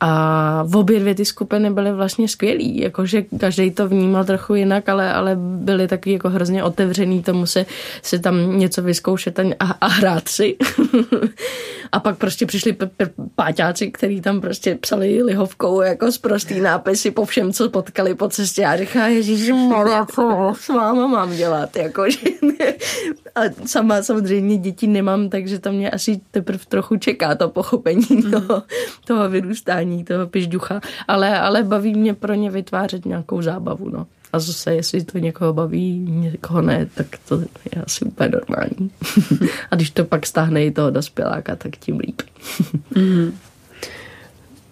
[0.00, 4.88] a v obě dvě ty skupiny byly vlastně skvělý, jakože každý to vnímal trochu jinak,
[4.88, 7.66] ale, ale byli taky jako hrozně otevřený tomu se,
[8.02, 9.44] se tam něco vyzkoušet a,
[9.80, 10.56] a hrát si.
[11.92, 16.60] A pak prostě přišli p- p- páťáci, kteří tam prostě psali lihovkou jako z prostý
[16.60, 18.64] nápisy po všem, co potkali po cestě.
[18.64, 19.50] A říká, Ježíš,
[20.14, 21.76] co s váma mám dělat?
[21.76, 22.18] Jako, že...
[23.34, 28.30] A sama samozřejmě děti nemám, takže to mě asi teprve trochu čeká to pochopení mm.
[28.30, 28.62] toho,
[29.06, 30.80] toho vyrůstání, toho pižducha.
[31.08, 33.88] Ale, ale baví mě pro ně vytvářet nějakou zábavu.
[33.88, 34.06] No.
[34.32, 38.90] A zase, jestli to někoho baví, někoho ne, tak to je asi úplně normální.
[39.70, 42.22] a když to pak stáhne i toho dospěláka, tak tím líp.
[42.96, 43.38] mm.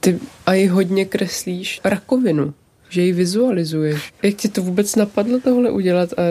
[0.01, 2.55] Ty a i hodně kreslíš rakovinu,
[2.89, 4.13] že ji vizualizuješ.
[4.23, 6.23] Jak ti to vůbec napadlo tohle udělat a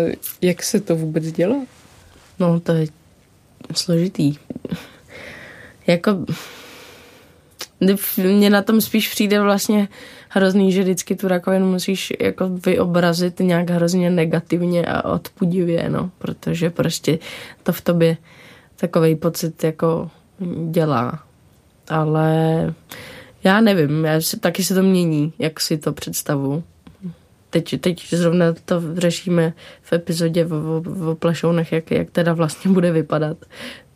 [0.42, 1.66] jak se to vůbec dělá?
[2.40, 2.88] No, to je
[3.74, 4.36] složitý.
[5.88, 6.26] Jako
[8.18, 9.88] mně na tom spíš přijde vlastně
[10.36, 16.70] hrozný, že vždycky tu rakovinu musíš jako vyobrazit nějak hrozně negativně a odpudivě, no, protože
[16.70, 17.20] prostě
[17.64, 18.18] to v tobě
[18.76, 20.10] takový pocit jako
[20.70, 21.24] dělá.
[21.90, 22.74] Ale
[23.44, 26.64] já nevím, já si, taky se to mění, jak si to představu.
[27.50, 32.72] Teď, teď zrovna to řešíme v epizodě o, o, o plešounech, jak, jak teda vlastně
[32.72, 33.38] bude vypadat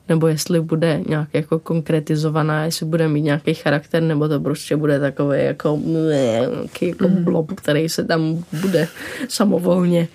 [0.10, 4.99] nebo jestli bude nějak jako konkretizovaná, jestli bude mít nějaký charakter, nebo to prostě bude
[4.99, 7.24] takový jako, nějaký jako mhm.
[7.24, 8.88] blob, který se tam bude
[9.28, 10.07] samovolně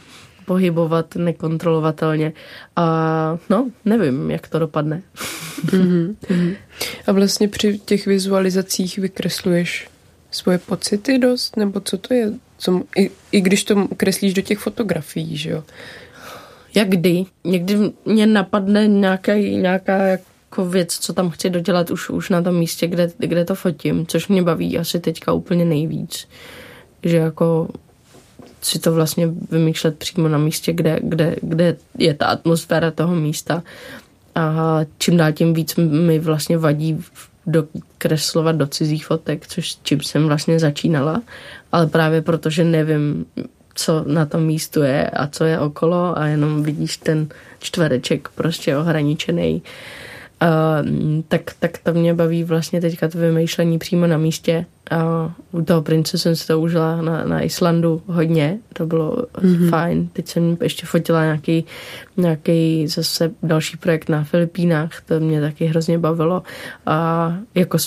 [0.45, 2.33] pohybovat nekontrolovatelně.
[2.77, 5.03] A no, nevím, jak to dopadne.
[5.67, 6.17] Mm-hmm.
[7.07, 9.89] A vlastně při těch vizualizacích vykresluješ
[10.31, 12.33] svoje pocity dost, nebo co to je?
[12.59, 15.65] Co, i, I když to kreslíš do těch fotografií, že jo?
[16.75, 17.25] Jak kdy.
[17.45, 22.55] Někdy mě napadne nějaká, nějaká jako věc, co tam chci dodělat už, už na tom
[22.55, 26.29] místě, kde, kde to fotím, což mě baví asi teďka úplně nejvíc.
[27.03, 27.69] Že jako
[28.63, 33.63] si to vlastně vymýšlet přímo na místě, kde, kde, kde je ta atmosféra toho místa.
[34.35, 37.05] A čím dál tím víc mi vlastně vadí
[37.47, 37.67] do,
[37.99, 41.23] kreslovat do cizích fotek, což čím jsem vlastně začínala,
[41.73, 43.27] ale právě protože nevím,
[43.75, 48.77] co na tom místu je a co je okolo a jenom vidíš ten čtvereček prostě
[48.77, 49.63] ohraničený.
[50.43, 54.67] Uh, tak, tak to mě baví vlastně teďka to vymýšlení přímo na místě.
[54.91, 59.71] A u toho prince jsem si to užila na, na Islandu hodně, to bylo mm-hmm.
[59.71, 60.09] fajn.
[60.13, 61.65] Teď jsem ještě fotila nějaký,
[62.17, 66.43] nějaký zase další projekt na Filipínách, to mě taky hrozně bavilo.
[66.87, 67.79] A jako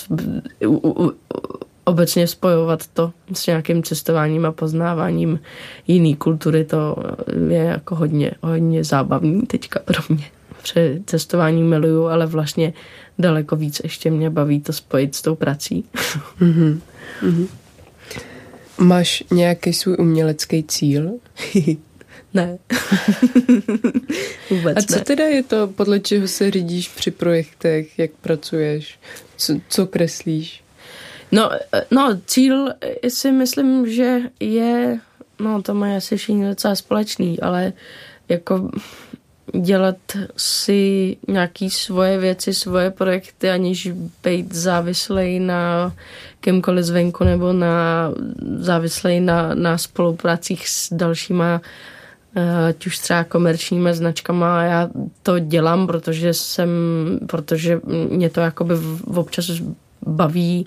[0.66, 1.12] u, u,
[1.88, 5.40] obecně spojovat to s nějakým cestováním a poznáváním
[5.86, 6.96] jiný kultury, to
[7.48, 10.24] je jako hodně, hodně zábavný teďka pro mě.
[10.62, 12.72] Pře cestování miluju, ale vlastně
[13.18, 15.84] daleko víc ještě mě baví to spojit s tou prací.
[16.40, 16.80] Mm-hmm.
[17.22, 17.46] Mm-hmm.
[18.78, 21.10] Máš nějaký svůj umělecký cíl?
[22.34, 22.58] ne.
[24.50, 25.04] Vůbec A co ne.
[25.04, 28.98] teda je to, podle čeho se řídíš při projektech, jak pracuješ,
[29.36, 30.62] co, co kreslíš?
[31.32, 31.50] No,
[31.90, 32.68] no, cíl
[33.08, 35.00] si myslím, že je,
[35.38, 37.72] no to má asi všichni docela společný, ale
[38.28, 38.70] jako
[39.52, 39.96] dělat
[40.36, 43.90] si nějaký svoje věci, svoje projekty, aniž
[44.24, 45.92] být závislej na
[46.40, 48.10] kýmkoliv zvenku nebo na
[48.56, 51.60] závislej na, na spolupracích s dalšíma
[52.36, 54.62] eh, ať už třeba komerčníma značkama.
[54.62, 54.88] Já
[55.22, 56.70] to dělám, protože jsem,
[57.26, 58.74] protože mě to jakoby
[59.14, 59.50] občas
[60.06, 60.66] baví.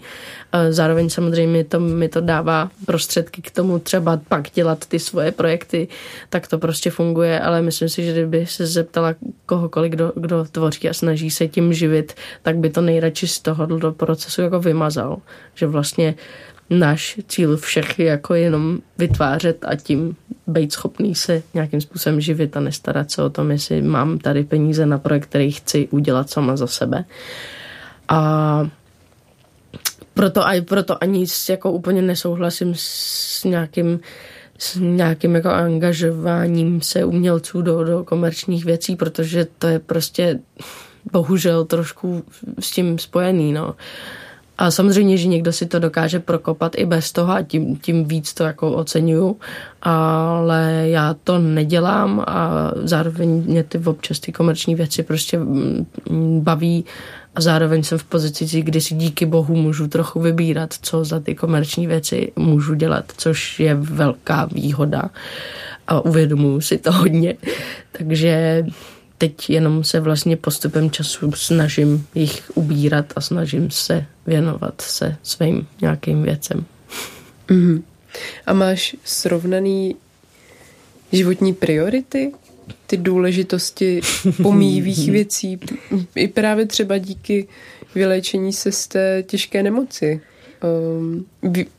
[0.70, 5.88] Zároveň samozřejmě to, mi to dává prostředky k tomu třeba pak dělat ty svoje projekty,
[6.30, 9.16] tak to prostě funguje, ale myslím si, že kdyby se zeptala
[9.46, 13.66] kohokoliv, kdo, kdo tvoří a snaží se tím živit, tak by to nejradši z toho
[13.66, 15.18] do procesu jako vymazal.
[15.56, 16.16] Že vlastně
[16.70, 20.16] náš cíl všech je jako jenom vytvářet a tím
[20.48, 24.86] být schopný se nějakým způsobem živit a nestarat se o tom, jestli mám tady peníze
[24.86, 27.06] na projekt, který chci udělat sama za sebe.
[28.08, 28.70] A
[30.14, 34.00] proto, aj, proto ani jako úplně nesouhlasím s nějakým
[34.62, 40.40] s nějakým jako angažováním se umělců do, do komerčních věcí, protože to je prostě
[41.12, 42.24] bohužel trošku
[42.60, 43.76] s tím spojený, no.
[44.58, 48.34] A samozřejmě, že někdo si to dokáže prokopat i bez toho a tím, tím víc
[48.34, 49.38] to jako oceňuju,
[49.82, 55.86] ale já to nedělám a zároveň mě ty občas ty komerční věci prostě mm,
[56.42, 56.86] baví
[57.36, 61.36] a zároveň jsem v pozici, kdy si díky bohu můžu trochu vybírat, co za ty
[61.36, 65.10] komerční věci můžu dělat, což je velká výhoda
[65.88, 67.36] a uvědomuji si to hodně.
[67.92, 68.66] Takže
[69.18, 75.68] teď jenom se vlastně postupem času snažím jich ubírat a snažím se věnovat se svým
[75.82, 76.66] nějakým věcem.
[77.48, 77.84] Mm-hmm.
[78.46, 79.96] A máš srovnaný
[81.12, 82.32] životní priority?
[82.88, 84.02] Ty důležitosti
[84.42, 85.60] pomíjivých věcí.
[86.16, 87.48] I právě třeba díky
[87.96, 90.22] vylečení se z té těžké nemoci.
[90.98, 91.26] Um,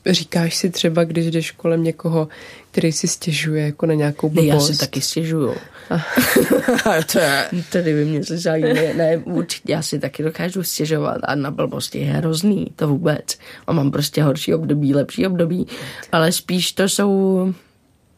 [0.07, 2.28] říkáš si třeba, když jdeš kolem někoho,
[2.70, 4.49] který si stěžuje jako na nějakou blbost.
[4.49, 5.55] Já si taky stěžuju.
[7.12, 7.45] to je...
[7.72, 8.74] Tady by mě zajímalo.
[8.97, 13.38] Ne, určitě já si taky dokážu stěžovat a na blbosti je hrozný, to vůbec.
[13.66, 15.66] A mám prostě horší období, lepší období,
[16.12, 17.55] ale spíš to jsou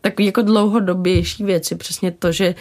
[0.04, 2.54] takové jako dlouhodobější věci, přesně to, že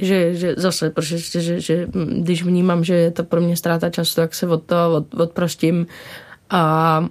[0.00, 4.14] že, že zase, protože že, že, když vnímám, že je to pro mě ztráta času,
[4.14, 5.86] tak se od toho od, odprostím.
[6.50, 7.04] A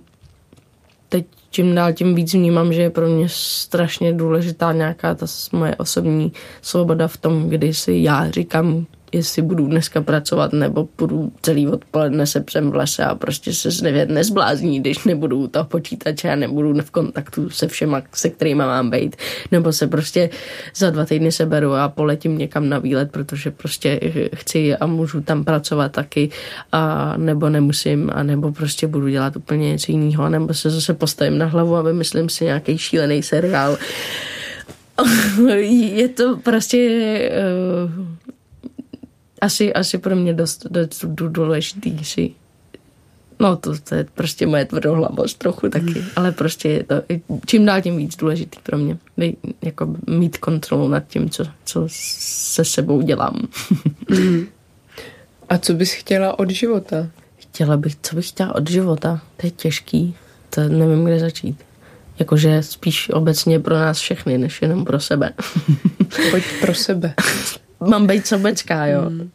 [1.09, 5.75] teď čím dál tím víc vnímám, že je pro mě strašně důležitá nějaká ta moje
[5.75, 11.68] osobní svoboda v tom, kdy si já říkám, jestli budu dneska pracovat, nebo budu celý
[11.68, 16.30] odpoledne se přem v lese a prostě se nevěd nezblázní, když nebudu u toho počítače
[16.30, 19.16] a nebudu v kontaktu se všema, se kterými mám být.
[19.51, 20.30] Nebo se prostě
[20.76, 23.99] za dva týdny seberu a poletím někam na výlet, protože prostě
[24.36, 26.30] chci a můžu tam pracovat taky
[26.72, 31.38] a nebo nemusím a nebo prostě budu dělat úplně něco jiného, nebo se zase postavím
[31.38, 33.78] na hlavu a vymyslím si nějaký šílený seriál.
[35.70, 36.78] je to prostě
[37.95, 38.08] uh,
[39.42, 42.34] asi, asi pro mě dost, dost důležitý si
[43.40, 46.06] No to, to je prostě moje tvrdohlavost trochu taky, mm.
[46.16, 46.96] ale prostě je to
[47.46, 48.98] čím dál tím víc důležitý pro mě.
[49.62, 53.48] Jako mít kontrolu nad tím, co, co se sebou dělám.
[54.10, 54.46] Mm.
[55.50, 57.08] A co bys chtěla od života?
[57.38, 59.22] Chtěla bych, co bych chtěla od života?
[59.38, 60.16] To je těžký.
[60.50, 61.64] To nevím, kde začít.
[62.20, 65.34] Jakože spíš obecně pro nás všechny, než jenom pro sebe.
[66.32, 67.14] Pojď pro sebe.
[67.80, 69.09] Mám být sobecká, jo.
[69.09, 69.30] Mm.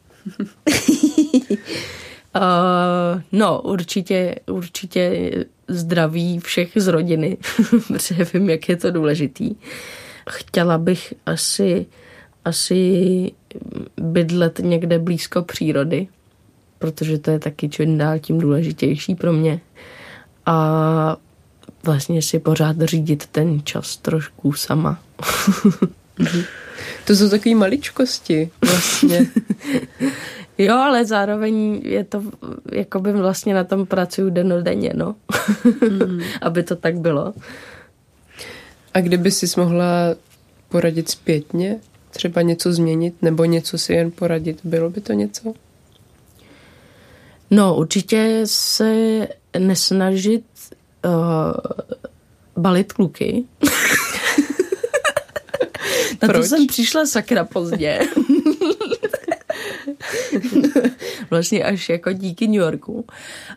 [2.37, 5.31] uh, no, určitě, určitě
[5.69, 7.37] zdraví všech z rodiny,
[7.89, 9.55] protože vím, jak je to důležitý.
[10.31, 11.87] Chtěla bych asi,
[12.45, 13.33] asi
[13.97, 16.09] bydlet někde blízko přírody,
[16.79, 19.61] protože to je taky čím dál tím důležitější pro mě.
[20.47, 21.17] A
[21.85, 25.03] vlastně si pořád řídit ten čas trošku sama.
[27.07, 29.27] To jsou takové maličkosti vlastně.
[30.59, 32.23] jo, ale zároveň je to,
[32.73, 35.15] jako by vlastně na tom pracuju denodenně, no.
[35.91, 36.21] mm.
[36.43, 37.35] Aby to tak bylo.
[38.95, 40.15] A kdyby jsi mohla
[40.69, 41.81] poradit zpětně,
[42.11, 45.55] třeba něco změnit, nebo něco si jen poradit, bylo by to něco?
[47.51, 49.29] No, určitě se
[49.59, 50.45] nesnažit
[51.05, 51.13] uh,
[52.57, 53.45] balit kluky.
[56.23, 56.37] Na Proč?
[56.37, 58.01] to jsem přišla sakra pozdě.
[61.31, 63.05] vlastně až jako díky New Yorku.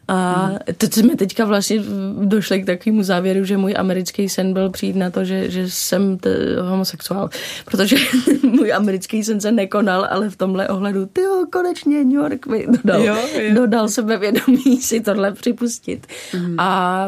[0.08, 1.80] A to jsme teďka vlastně
[2.24, 6.18] došli k takovému závěru, že můj americký sen byl přijít na to, že, že jsem
[6.18, 7.30] t- homosexuál.
[7.66, 7.98] Protože
[8.44, 13.02] můj americký sen se nekonal, ale v tomhle ohledu, ty konečně New York mi dodal,
[13.02, 13.56] jo, jo.
[13.56, 16.08] dodal sebevědomí si tohle připustit.
[16.34, 16.56] Mm.
[16.60, 17.08] A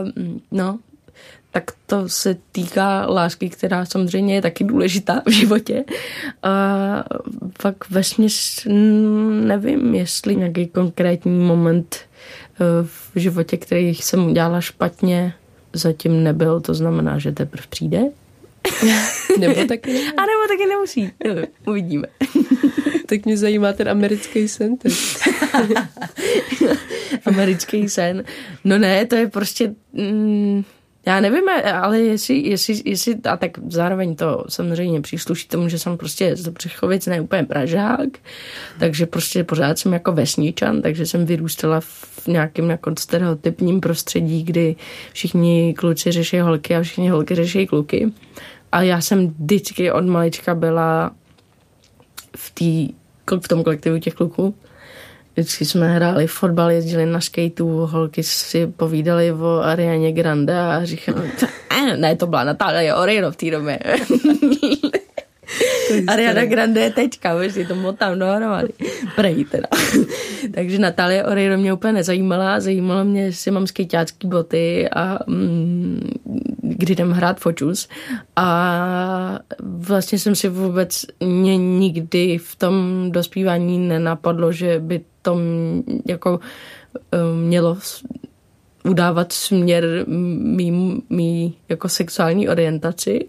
[0.52, 0.80] no,
[1.52, 5.84] tak to se týká lásky, která samozřejmě je taky důležitá v životě.
[6.44, 7.04] A
[7.62, 8.68] pak vesměs
[9.42, 15.34] nevím, jestli nějaký konkrétní moment eh, v životě, který jsem udělala špatně,
[15.74, 18.04] zatím nebyl, to znamená, že teprve přijde.
[19.40, 20.00] nebo taky ne.
[20.00, 21.12] A nebo taky nemusí.
[21.68, 22.08] Uvidíme.
[23.06, 24.78] tak mě zajímá ten americký sen
[27.26, 28.24] americký sen.
[28.64, 29.74] No ne, to je prostě...
[29.94, 30.64] Mm,
[31.08, 31.44] já nevím,
[31.74, 36.48] ale jestli, jestli, jestli, a tak zároveň to samozřejmě přísluší tomu, že jsem prostě z
[36.48, 38.10] Břechovic ne úplně Pražák,
[38.80, 44.76] takže prostě pořád jsem jako vesničan, takže jsem vyrůstala v nějakém jako stereotypním prostředí, kdy
[45.14, 48.12] všichni kluci řeší holky a všichni holky řeší kluky.
[48.72, 51.12] A já jsem vždycky od malička byla
[52.38, 52.90] v, tý,
[53.42, 54.56] v tom kolektivu těch kluků
[55.38, 61.32] Vždycky jsme hráli fotbal, jezdili na skateu, holky si povídali o Arianě Grande a říkali,
[61.96, 63.80] ne, to byla Natália Oreiro v té době.
[66.08, 68.74] Ariana Grande je teďka, už si to motám dohromady.
[69.16, 69.68] Prej teda.
[70.54, 76.12] Takže Natália Oreiro mě úplně nezajímala, zajímalo mě, jestli mám skejťácký boty a mm,
[76.62, 77.88] kdy jdem hrát fočus.
[78.36, 82.76] A vlastně jsem si vůbec mě nikdy v tom
[83.12, 85.40] dospívání nenapadlo, že by to
[86.06, 86.40] jako
[87.12, 87.78] eh, mělo
[88.84, 93.26] udávat směr mý, mý jako sexuální orientaci.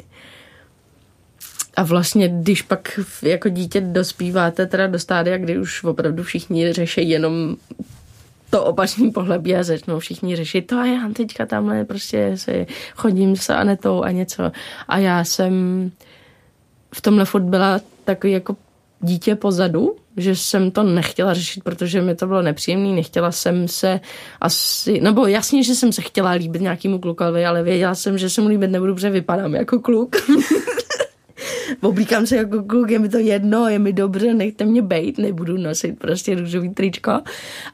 [1.79, 7.09] A vlastně, když pak jako dítě dospíváte teda do stádia, kdy už opravdu všichni řeší
[7.09, 7.57] jenom
[8.51, 12.67] to opačný pohledí a začnou všichni řešit to a já teďka tamhle prostě se
[12.97, 14.53] chodím s Anetou a něco.
[14.89, 15.53] A já jsem
[16.95, 18.57] v tomhle furt byla takový jako
[19.01, 24.01] dítě pozadu, že jsem to nechtěla řešit, protože mi to bylo nepříjemné, nechtěla jsem se
[24.41, 28.41] asi, nebo jasně, že jsem se chtěla líbit nějakému klukovi, ale věděla jsem, že se
[28.41, 30.17] mu líbit nebudu, protože vypadám jako kluk.
[31.81, 35.57] Oblíkám se jako kluk, je mi to jedno, je mi dobře, nechte mě bejt, nebudu
[35.57, 37.21] nosit prostě růžový tričko.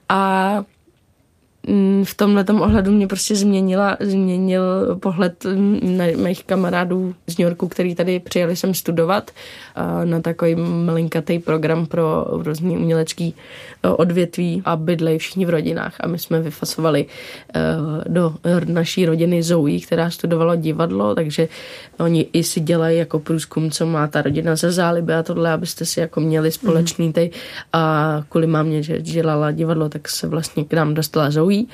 [0.09, 0.65] A
[2.05, 4.63] v tomhle ohledu mě prostě změnila, změnil
[5.01, 9.31] pohled mm, na mých kamarádů z New Yorku, který tady přijeli sem studovat
[10.05, 10.55] na takový
[10.85, 13.35] malinkatý program pro různý umělecký
[13.83, 15.95] e, odvětví a bydlej všichni v rodinách.
[16.01, 17.07] A my jsme vyfasovali
[17.55, 17.61] e,
[18.09, 18.35] do
[18.65, 21.49] naší rodiny Zoe, která studovala divadlo, takže
[21.99, 25.85] oni i si dělají jako průzkum, co má ta rodina za záliby a tohle, abyste
[25.85, 27.31] si jako měli společný tej.
[27.73, 31.67] A kvůli mámě, že dělala divadlo, tak se vlastně k nám dostala Zoe Zoe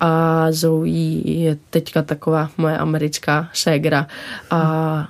[0.00, 4.06] a Zoe je teďka taková moje americká ségra
[4.50, 5.08] a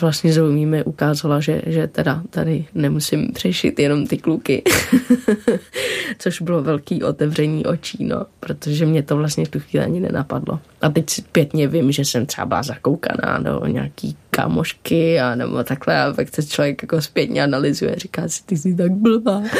[0.00, 4.62] vlastně Zoe mi ukázala, že, že teda tady nemusím řešit jenom ty kluky.
[6.18, 10.60] Což bylo velký otevření očí, no, protože mě to vlastně v tu chvíli ani nenapadlo.
[10.82, 16.02] A teď zpětně vím, že jsem třeba byla zakoukaná do nějaký kámošky a nebo takhle
[16.02, 19.42] a pak se člověk jako zpětně analyzuje, říká si, ty jsi tak blbá.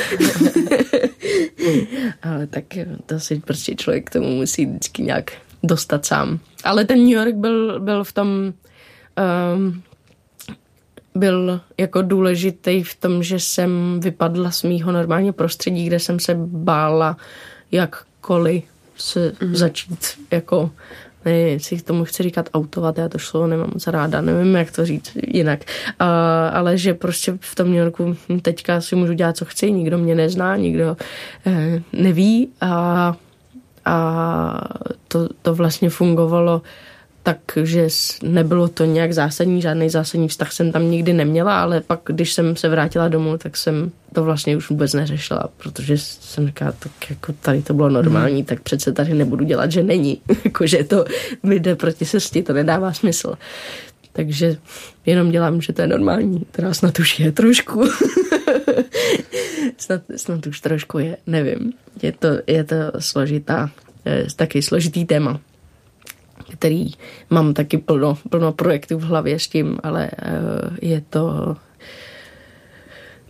[2.22, 2.64] Ale tak
[3.07, 6.39] to si prostě člověk k tomu musí vždycky nějak dostat sám.
[6.64, 8.53] Ale ten New York byl, byl v tom
[9.55, 9.83] um,
[11.14, 16.35] byl jako důležitý v tom, že jsem vypadla z mýho normálního prostředí, kde jsem se
[16.39, 17.17] bála
[17.73, 18.64] jakkoliv
[18.97, 19.55] se mm-hmm.
[19.55, 20.71] začít jako
[21.25, 24.87] ne, jestli tomu chci říkat autovat, já to slovo nemám moc ráda, nevím, jak to
[24.87, 25.61] říct jinak,
[26.01, 26.07] uh,
[26.53, 30.14] ale že prostě v tom New Yorku teďka si můžu dělat, co chci, nikdo mě
[30.14, 30.97] nezná, nikdo
[31.47, 31.53] uh,
[31.93, 33.17] neví a,
[33.87, 34.61] a
[35.09, 36.62] to, to vlastně fungovalo
[37.26, 37.89] takže
[38.22, 42.57] nebylo to nějak zásadní, žádný zásadní vztah jsem tam nikdy neměla, ale pak, když jsem
[42.57, 47.32] se vrátila domů, tak jsem to vlastně už vůbec neřešila, protože jsem říkala, tak jako
[47.32, 48.45] tady to bylo normální, hmm.
[48.45, 50.20] tak přece tady nebudu dělat, že není.
[50.45, 51.05] Jakože to
[51.43, 53.34] mi jde proti sesti, to nedává smysl.
[54.12, 54.57] Takže
[55.07, 56.47] jenom dělám, že to je normální.
[56.51, 57.84] Teda snad už je trošku.
[59.77, 61.73] snad, snad už trošku je, nevím.
[62.03, 63.71] Je to, je to složitá,
[64.37, 65.41] taky složitý téma
[66.53, 66.91] který
[67.31, 71.57] mám taky plno, plno projektů v hlavě s tím, ale eh, je to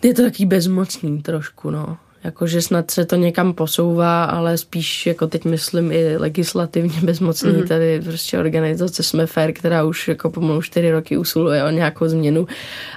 [0.03, 1.99] je to taky bezmocný trošku, no.
[2.27, 7.53] Jakože snad se to někam posouvá, ale spíš, jako teď myslím, i legislativně bezmocný.
[7.53, 7.69] Mm.
[7.69, 12.47] Tady prostě organizace Jsme Fair, která už jako pomalu čtyři roky usiluje o nějakou změnu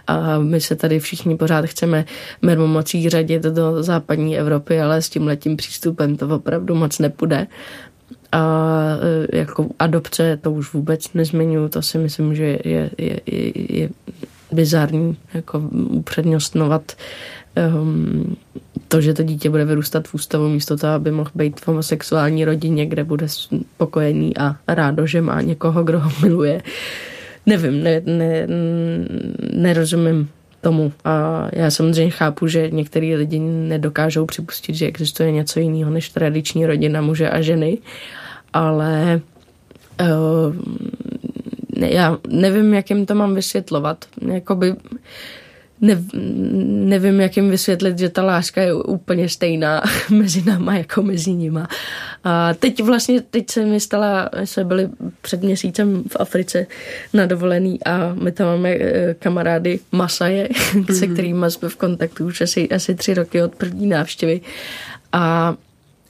[0.07, 2.05] a my se tady všichni pořád chceme
[2.41, 7.47] mermomocí řadit do západní Evropy, ale s tím letím přístupem to opravdu moc nepůjde.
[8.31, 8.41] A
[9.31, 13.51] e, jako adopce to už vůbec nezmiňuji, to si myslím, že je, je, je,
[13.81, 13.89] je
[14.51, 15.59] bizarní jako
[15.89, 16.91] upřednostnovat
[17.67, 18.35] um,
[18.89, 22.45] to, že to dítě bude vyrůstat v ústavu místo toho, aby mohl být v homosexuální
[22.45, 26.61] rodině, kde bude spokojený a rádo, že má někoho, kdo ho miluje.
[27.45, 28.47] Nevím, ne, ne,
[29.53, 30.29] nerozumím
[30.61, 30.93] tomu.
[31.05, 36.65] A já samozřejmě chápu, že některý lidi nedokážou připustit, že existuje něco jiného než tradiční
[36.65, 37.77] rodina muže a ženy,
[38.53, 39.21] ale
[40.01, 40.55] uh,
[41.87, 44.05] já nevím, jak jim to mám vysvětlovat.
[44.33, 44.75] Jakoby
[45.81, 46.03] ne,
[46.85, 51.67] nevím, jak jim vysvětlit, že ta láska je úplně stejná mezi náma jako mezi nima.
[52.23, 54.89] A teď vlastně, teď se mi stala, jsme byli
[55.21, 56.67] před měsícem v Africe
[57.13, 60.93] na dovolený a my tam máme eh, kamarády Masaje, mm-hmm.
[60.99, 64.41] se kterými jsme v kontaktu už asi, asi tři roky od první návštěvy.
[65.11, 65.55] A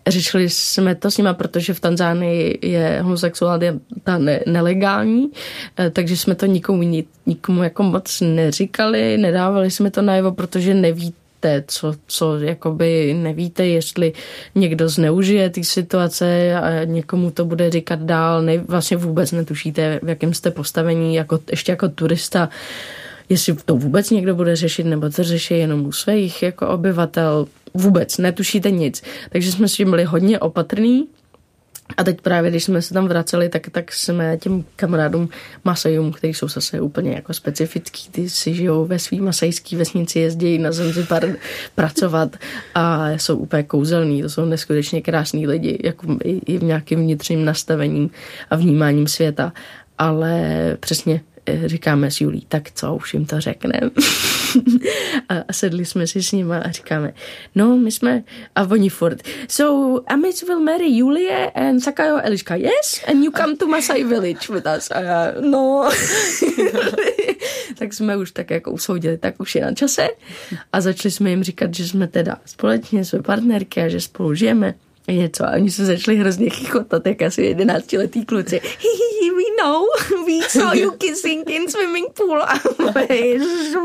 [0.08, 5.32] Řešili jsme to s nima, protože v Tanzánii je homosexualita ne- nelegální,
[5.80, 11.64] eh, takže jsme to nikomu, nikomu jako moc neříkali, nedávali jsme to najevo, protože nevíte,
[11.68, 14.14] co, co jakoby nevíte, jestli
[14.56, 20.10] někdo zneužije ty situace a někomu to bude říkat dál, ne, vlastně vůbec netušíte, v
[20.10, 22.50] jakém jste postavení, jako, ještě jako turista,
[23.30, 28.18] jestli to vůbec někdo bude řešit, nebo to řeší jenom u svých jako obyvatel, vůbec
[28.18, 29.04] netušíte nic.
[29.30, 31.08] Takže jsme s tím byli hodně opatrní.
[31.98, 35.30] A teď právě, když jsme se tam vraceli, tak, tak jsme těm kamarádům
[35.64, 40.58] Masajům, kteří jsou zase úplně jako specifický, ty si žijou ve svý masajský vesnici, jezdí
[40.58, 41.26] na Zanzibar
[41.76, 42.36] pracovat
[42.76, 48.10] a jsou úplně kouzelní, to jsou neskutečně krásní lidi, jako i, v nějakém vnitřním nastavením
[48.50, 49.54] a vnímáním světa.
[49.98, 51.22] Ale přesně
[51.66, 53.90] říkáme s Julí, tak co, už jim to řekneme.
[55.30, 57.14] a sedli jsme si s nimi a říkáme,
[57.56, 58.24] no, my jsme,
[58.56, 63.04] a oni furt, so Amic will marry Julie and Sakayo Eliška, yes?
[63.08, 64.92] And you come to Masai village with us.
[64.92, 65.90] A já, no.
[67.78, 70.08] tak jsme už tak jako usoudili, tak už je na čase
[70.74, 74.74] a začali jsme jim říkat, že jsme teda společně, jsme partnerky a že spolu žijeme
[75.08, 78.62] něco a oni se začali hrozně chichotat, jak asi jedenáctiletý kluci.
[79.40, 79.86] we know,
[80.26, 82.44] we saw you kissing in swimming pool.
[82.44, 82.54] A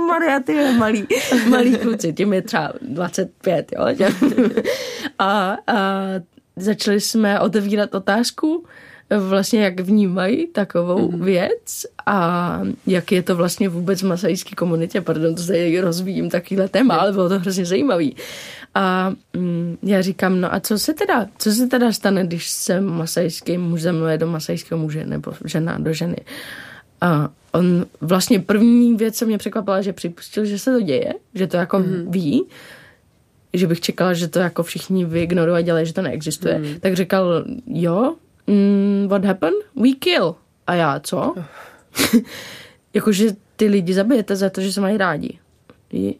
[0.06, 1.06] Maria, ty malý,
[1.48, 4.08] malý kluci, tím je třeba 25, jo.
[5.18, 6.04] A, a
[6.56, 8.64] začali jsme otevírat otázku,
[9.18, 11.24] vlastně jak vnímají takovou mm-hmm.
[11.24, 15.00] věc a jak je to vlastně vůbec v masajské komunitě.
[15.00, 18.16] Pardon, to zde rozvíjím takovýhle téma, ale bylo to hrozně zajímavý.
[18.74, 22.80] A mm, já říkám, no a co se teda, co se teda stane, když se
[22.80, 26.16] masajský muž zamiluje do masajského muže nebo žena do ženy?
[27.00, 31.46] A on vlastně první věc, co mě překvapila, že připustil, že se to děje, že
[31.46, 32.10] to jako mm.
[32.10, 32.46] ví,
[33.52, 36.58] že bych čekala, že to jako všichni vyignorují a dělají, že to neexistuje.
[36.58, 36.80] Mm.
[36.80, 38.14] Tak říkal, jo,
[38.46, 39.56] mm, what happened?
[39.76, 40.34] We kill.
[40.66, 41.34] A já, co?
[42.94, 45.38] Jakože ty lidi zabijete za to, že se mají rádi.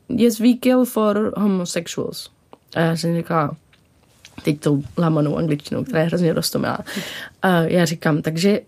[0.09, 2.34] Yes, we kill for homosexuals.
[2.75, 3.57] A já jsem říkala,
[4.43, 6.79] teď tou lamanou angličtinou, která je hrozně roztomilá.
[7.43, 8.61] A já říkám, takže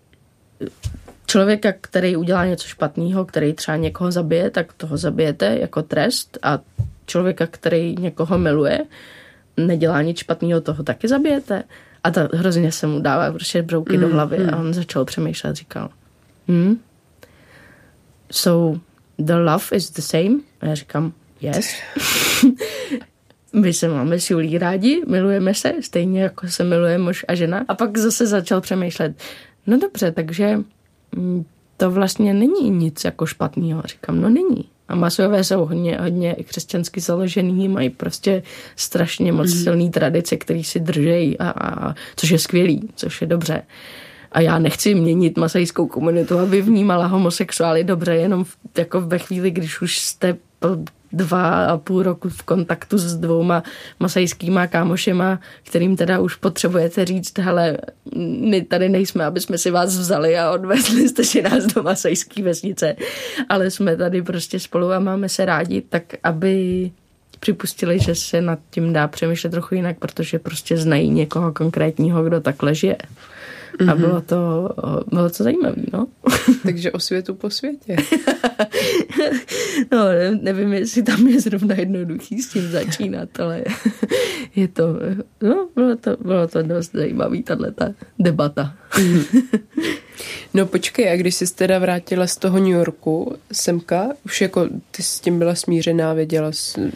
[1.25, 6.59] člověka, který udělá něco špatného, který třeba někoho zabije, tak toho zabijete jako trest a
[7.05, 8.79] člověka, který někoho miluje,
[9.57, 11.63] nedělá nic špatného, toho taky zabijete.
[12.03, 14.53] A to hrozně se mu dává prostě brouky mm, do hlavy mm.
[14.53, 15.89] a on začal přemýšlet, říkal,
[16.47, 16.79] hmm,
[18.31, 18.79] so
[19.17, 20.39] the love is the same?
[20.61, 21.75] A já říkám, yes.
[23.53, 27.65] My se máme s Julí rádi, milujeme se, stejně jako se miluje muž a žena.
[27.67, 29.15] A pak zase začal přemýšlet,
[29.67, 30.59] no dobře, takže
[31.15, 31.45] mm,
[31.77, 33.81] to vlastně není nic jako špatného.
[33.85, 34.65] Říkám, no není.
[34.87, 38.43] A masové jsou hodně, hodně křesťansky založený, mají prostě
[38.75, 39.63] strašně moc mm.
[39.63, 43.61] silný tradice, který si držejí, a, a, což je skvělý, což je dobře.
[44.31, 49.51] A já nechci měnit masajskou komunitu, aby vnímala homosexuály dobře, jenom v, jako ve chvíli,
[49.51, 50.37] když už jste
[51.11, 53.63] dva a půl roku v kontaktu s dvouma
[53.99, 57.77] masajskýma kámošema, kterým teda už potřebujete říct, hele,
[58.39, 62.43] my tady nejsme, aby jsme si vás vzali a odvezli jste si nás do masajské
[62.43, 62.95] vesnice,
[63.49, 66.91] ale jsme tady prostě spolu a máme se rádi, tak aby
[67.39, 72.41] připustili, že se nad tím dá přemýšlet trochu jinak, protože prostě znají někoho konkrétního, kdo
[72.41, 72.97] takhle žije.
[73.73, 73.91] Mm-hmm.
[73.91, 74.01] A mhm.
[74.01, 74.69] bylo to,
[75.07, 76.07] bylo to zajímavé, no.
[76.63, 77.95] Takže o světu po světě.
[79.91, 79.99] no,
[80.41, 83.63] nevím, jestli tam je zrovna jednoduchý s tím začínat, ale
[84.55, 84.83] je to,
[85.41, 87.89] no, bylo to, bylo to dost zajímavý, tahle ta
[88.19, 88.73] debata.
[88.91, 89.97] Mm-hmm.
[90.53, 95.03] No počkej, a když jsi teda vrátila z toho New Yorku semka, už jako ty
[95.03, 96.91] s tím byla smířená, věděla jsi,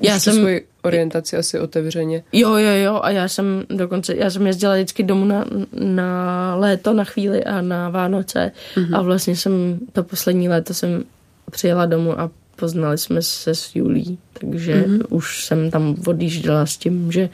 [0.00, 2.22] já jsem svoji orientaci asi otevřeně.
[2.32, 6.92] Jo, jo, jo, a já jsem dokonce, já jsem jezdila vždycky domů na, na léto,
[6.92, 8.98] na chvíli a na Vánoce mm-hmm.
[8.98, 11.04] a vlastně jsem, to poslední léto jsem
[11.50, 15.02] přijela domů a poznali jsme se s Julí, takže mm-hmm.
[15.08, 17.28] už jsem tam odjížděla s tím, že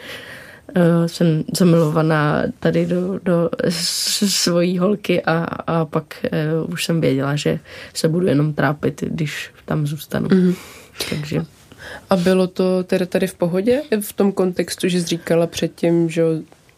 [0.77, 3.51] uh, jsem zamilovaná tady do, do
[4.29, 6.25] svojí holky a, a pak
[6.65, 7.59] uh, už jsem věděla, že
[7.95, 10.29] se budu jenom trápit, když tam zůstanu.
[10.29, 10.55] Mm-hmm.
[11.11, 11.43] Takže...
[12.11, 16.23] A bylo to teda tady v pohodě v tom kontextu, že jsi říkala předtím, že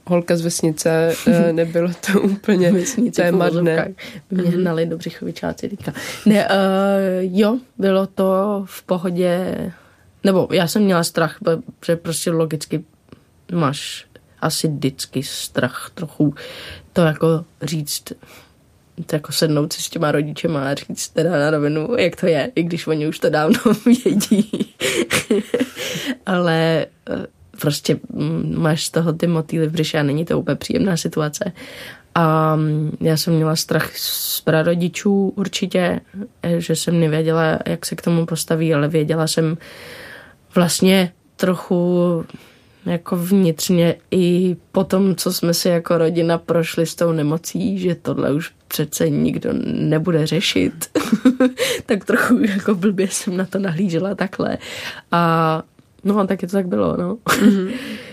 [0.07, 3.95] holka z vesnice, eh, nebylo to úplně vesnice témadné.
[4.31, 4.61] By mě mhm.
[4.61, 5.93] hnali do Břichovičáci teďka.
[6.27, 6.55] Ne, uh,
[7.21, 9.57] jo, bylo to v pohodě,
[10.25, 11.39] nebo já jsem měla strach,
[11.81, 12.85] protože prostě logicky
[13.53, 14.07] máš
[14.41, 16.35] asi vždycky strach trochu
[16.93, 18.13] to jako říct,
[19.13, 22.63] jako sednout si s těma rodičema a říct teda na rovinu, jak to je, i
[22.63, 24.75] když oni už to dávno vědí.
[26.27, 27.27] Ale eh,
[27.61, 31.53] prostě mm, máš z toho ty motýly v břiše a není to úplně příjemná situace.
[32.15, 36.01] A mm, já jsem měla strach z prarodičů určitě,
[36.43, 39.59] eh, že jsem nevěděla, jak se k tomu postaví, ale věděla jsem
[40.55, 42.25] vlastně trochu
[42.87, 47.95] jako vnitřně i po tom, co jsme si jako rodina prošli s tou nemocí, že
[47.95, 50.73] tohle už přece nikdo nebude řešit.
[51.87, 54.59] tak trochu jako blbě jsem na to nahlížela takhle.
[55.13, 55.63] A
[56.05, 57.15] no a taky to tak bylo, no.
[57.15, 57.73] Mm-hmm.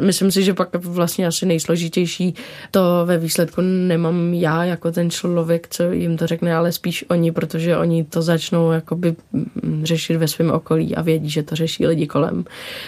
[0.00, 2.34] Myslím si, že pak vlastně asi nejsložitější
[2.70, 7.32] to ve výsledku nemám já jako ten člověk, co jim to řekne, ale spíš oni,
[7.32, 11.86] protože oni to začnou jakoby mm, řešit ve svém okolí a vědí, že to řeší
[11.86, 12.44] lidi kolem,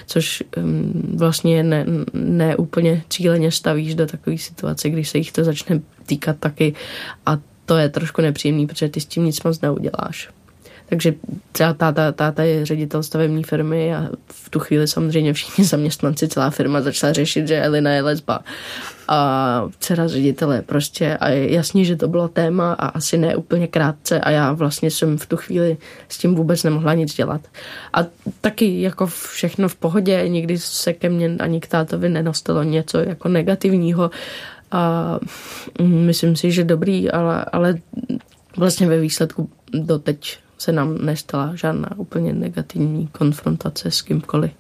[0.07, 5.45] což mm, vlastně ne, ne úplně cíleně stavíš do takové situace, když se jich to
[5.45, 6.75] začne týkat taky
[7.27, 10.29] a to je trošku nepříjemný, protože ty s tím nic moc neuděláš.
[10.89, 11.15] Takže
[11.53, 16.51] třeba táta, táta je ředitel stavební firmy a v tu chvíli samozřejmě všichni zaměstnanci, celá
[16.51, 18.41] firma začala řešit, že Elina je lesba.
[19.09, 21.17] A dcera ředitele prostě.
[21.17, 24.21] A je jasně, že to bylo téma a asi ne úplně krátce.
[24.21, 25.77] A já vlastně jsem v tu chvíli
[26.09, 27.41] s tím vůbec nemohla nic dělat.
[27.93, 27.99] A
[28.41, 33.29] taky jako všechno v pohodě, nikdy se ke mně ani k tátovi nedostalo něco jako
[33.29, 34.11] negativního.
[34.73, 35.19] A
[35.81, 37.75] myslím si, že dobrý, ale, ale
[38.57, 44.51] vlastně ve výsledku doteď se nám nestala žádná úplně negativní konfrontace s kýmkoliv.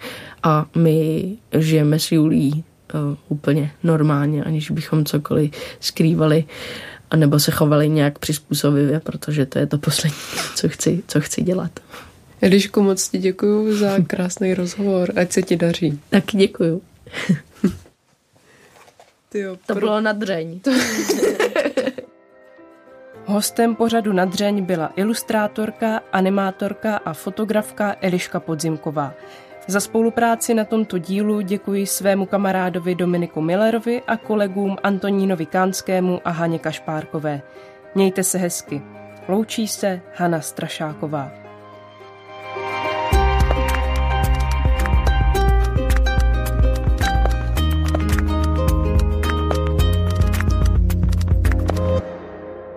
[0.42, 1.26] A my
[1.58, 2.64] žijeme s Julí
[2.94, 5.50] uh, úplně normálně, aniž bychom cokoliv
[5.80, 6.44] skrývali
[7.16, 10.18] nebo se chovali nějak přizpůsobivě, protože to je to poslední,
[10.54, 11.80] co chci, co chci dělat.
[12.40, 15.12] Elišku, moc ti děkuji za krásný rozhovor.
[15.16, 16.00] Ať se ti daří.
[16.10, 16.82] Tak děkuju.
[19.28, 19.80] Tyjo, to pro...
[19.80, 20.60] bylo na dřeň.
[23.26, 29.14] Hostem pořadu na dřeň byla ilustrátorka, animátorka a fotografka Eliška Podzimková.
[29.66, 36.30] Za spolupráci na tomto dílu děkuji svému kamarádovi Dominiku Millerovi a kolegům Antonínovi Kánskému a
[36.30, 37.42] Haně Kašpárkové.
[37.94, 38.82] Mějte se hezky.
[39.28, 41.43] Loučí se Hana Strašáková.